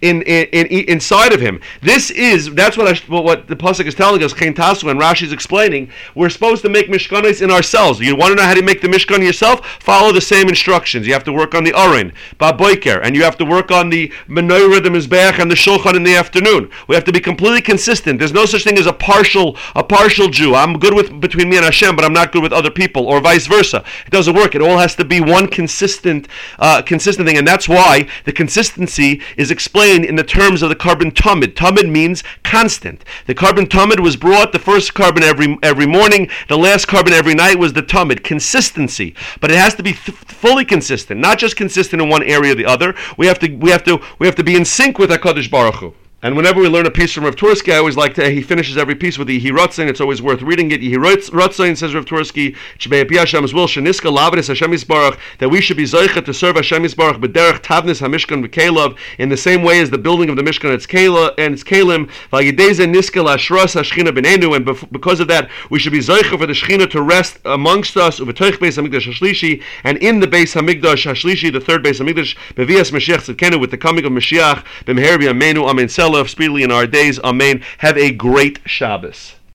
in, 0.00 0.22
in, 0.22 0.46
in, 0.52 0.88
inside 0.88 1.32
of 1.32 1.40
him. 1.40 1.60
This 1.82 2.10
is 2.10 2.52
that's 2.54 2.76
what 2.76 2.88
I, 2.88 2.94
what 3.08 3.48
the 3.48 3.56
pasuk 3.56 3.86
is 3.86 3.94
telling 3.94 4.22
us. 4.22 4.32
Tasu 4.32 4.90
and 4.90 5.00
Rashi 5.00 5.22
is 5.22 5.32
explaining. 5.32 5.90
We're 6.14 6.30
supposed 6.30 6.62
to 6.62 6.68
make 6.68 6.88
mishkanis 6.88 7.42
in 7.42 7.50
ourselves. 7.50 8.00
You 8.00 8.13
want 8.16 8.30
to 8.30 8.36
know 8.36 8.42
how 8.42 8.54
to 8.54 8.62
make 8.62 8.80
the 8.80 8.88
Mishkan 8.88 9.22
yourself? 9.22 9.66
Follow 9.80 10.12
the 10.12 10.20
same 10.20 10.48
instructions. 10.48 11.06
You 11.06 11.12
have 11.12 11.24
to 11.24 11.32
work 11.32 11.54
on 11.54 11.64
the 11.64 11.72
Arin, 11.72 12.12
Baboiker, 12.38 13.00
and 13.02 13.14
you 13.14 13.22
have 13.24 13.36
to 13.38 13.44
work 13.44 13.70
on 13.70 13.90
the 13.90 14.12
Menorah, 14.28 14.82
the 14.82 14.90
Mizbeach, 14.90 15.38
and 15.38 15.50
the 15.50 15.54
Shulchan 15.54 15.96
in 15.96 16.02
the 16.02 16.14
afternoon. 16.14 16.70
We 16.88 16.94
have 16.94 17.04
to 17.04 17.12
be 17.12 17.20
completely 17.20 17.62
consistent. 17.62 18.18
There's 18.18 18.32
no 18.32 18.46
such 18.46 18.64
thing 18.64 18.78
as 18.78 18.86
a 18.86 18.92
partial 18.92 19.56
a 19.74 19.82
partial 19.82 20.28
Jew. 20.28 20.54
I'm 20.54 20.78
good 20.78 20.94
with 20.94 21.20
between 21.20 21.48
me 21.48 21.56
and 21.56 21.64
Hashem, 21.64 21.96
but 21.96 22.04
I'm 22.04 22.12
not 22.12 22.32
good 22.32 22.42
with 22.42 22.52
other 22.52 22.70
people, 22.70 23.06
or 23.06 23.20
vice 23.20 23.46
versa. 23.46 23.84
It 24.06 24.10
doesn't 24.10 24.34
work. 24.34 24.54
It 24.54 24.62
all 24.62 24.78
has 24.78 24.94
to 24.96 25.04
be 25.04 25.20
one 25.20 25.48
consistent 25.48 26.28
uh, 26.58 26.82
consistent 26.82 27.26
thing, 27.26 27.36
and 27.36 27.46
that's 27.46 27.68
why 27.68 28.08
the 28.24 28.32
consistency 28.32 29.20
is 29.36 29.50
explained 29.50 30.04
in 30.04 30.16
the 30.16 30.24
terms 30.24 30.62
of 30.62 30.68
the 30.68 30.76
korban 30.76 31.12
tamid. 31.12 31.54
Tamid 31.54 31.90
means 31.90 32.22
constant. 32.42 33.04
The 33.26 33.34
korban 33.34 33.66
tamid 33.66 34.00
was 34.00 34.16
brought 34.16 34.52
the 34.52 34.58
first 34.58 34.94
korban 34.94 35.22
every 35.22 35.58
every 35.62 35.86
morning. 35.86 36.28
The 36.48 36.58
last 36.58 36.86
korban 36.86 37.12
every 37.12 37.34
night 37.34 37.58
was 37.58 37.72
the 37.72 37.82
tamid 38.04 38.22
consistency, 38.24 39.14
but 39.40 39.50
it 39.50 39.56
has 39.56 39.74
to 39.74 39.82
be 39.82 39.92
th- 39.92 40.16
fully 40.16 40.64
consistent, 40.64 41.20
not 41.20 41.38
just 41.38 41.56
consistent 41.56 42.02
in 42.02 42.08
one 42.08 42.22
area 42.22 42.52
or 42.52 42.54
the 42.54 42.66
other. 42.66 42.94
We 43.16 43.26
have 43.26 43.38
to 43.40 43.48
we 43.56 43.70
have 43.70 43.84
to 43.84 44.00
we 44.18 44.26
have 44.26 44.36
to 44.36 44.44
be 44.44 44.56
in 44.56 44.64
sync 44.64 44.98
with 44.98 45.10
Hakadosh 45.10 45.50
Baruch 45.50 45.76
Hu. 45.76 45.94
And 46.24 46.38
whenever 46.38 46.58
we 46.58 46.68
learn 46.68 46.86
a 46.86 46.90
piece 46.90 47.12
from 47.12 47.24
Rav 47.24 47.36
Tursky, 47.36 47.74
I 47.74 47.76
always 47.76 47.98
like 47.98 48.14
to, 48.14 48.30
he 48.30 48.40
finishes 48.40 48.78
every 48.78 48.94
piece 48.94 49.18
with 49.18 49.28
the 49.28 49.38
Yehirotzin. 49.38 49.90
It's 49.90 50.00
always 50.00 50.22
worth 50.22 50.40
reading 50.40 50.70
it. 50.70 50.80
Yehirotzin, 50.80 51.76
says 51.76 51.94
Rav 51.94 52.06
Tursky, 52.06 52.56
Hashem 52.80 53.42
will, 53.42 53.68
Sheniska 53.68 54.10
Lavadis 54.10 54.48
Hashem 54.48 54.70
Yisbarach, 54.70 55.18
that 55.40 55.50
we 55.50 55.60
should 55.60 55.76
be 55.76 55.84
Zoichet 55.84 56.24
to 56.24 56.32
serve 56.32 56.56
Hashem 56.56 56.82
Yisbarach, 56.82 57.20
B'derech 57.20 57.60
Tavnis 57.60 58.00
HaMishkan 58.00 58.42
V'Kelav, 58.42 58.96
in 59.18 59.28
the 59.28 59.36
same 59.36 59.62
way 59.62 59.82
as 59.82 59.90
the 59.90 59.98
building 59.98 60.30
of 60.30 60.36
the 60.36 60.42
Mishkan 60.42 60.70
and 60.70 61.52
its 61.52 61.62
Kalim, 61.62 62.10
V'yideze 62.32 62.90
Niska 62.90 63.22
Lashras 63.22 63.78
HaShchina 63.78 64.08
B'nenu, 64.08 64.56
and 64.56 64.64
because 64.90 65.20
of 65.20 65.28
that, 65.28 65.50
we 65.68 65.78
should 65.78 65.92
be 65.92 65.98
Zoichet 65.98 66.38
for 66.38 66.46
the 66.46 66.54
Shechina 66.54 66.90
to 66.90 67.02
rest 67.02 67.38
amongst 67.44 67.98
us, 67.98 68.18
Uv'toich 68.18 68.52
Beis 68.52 68.82
HaMikdash 68.82 69.12
HaShlishi, 69.12 69.62
and 69.84 69.98
in 69.98 70.20
the 70.20 70.26
Beis 70.26 70.58
HaMikdash 70.58 71.04
HaShlishi, 71.04 71.52
the 71.52 71.60
third 71.60 71.84
Beis 71.84 72.00
HaMikdash, 72.00 72.34
B'vias 72.54 72.92
Mashiach 72.92 73.34
Tzidkenu, 73.34 73.60
with 73.60 73.70
the 73.70 73.76
coming 73.76 74.06
of 74.06 74.12
Mashiach, 74.12 74.64
B'mher 74.86 75.18
B'Yamenu, 75.18 75.68
Amen 75.68 75.90
Sel, 76.14 76.26
speedily 76.26 76.62
in 76.62 76.70
our 76.70 76.86
days. 76.86 77.18
Amen. 77.20 77.64
Have 77.78 77.98
a 77.98 78.12
great 78.12 78.60
Shabbos. 78.64 79.34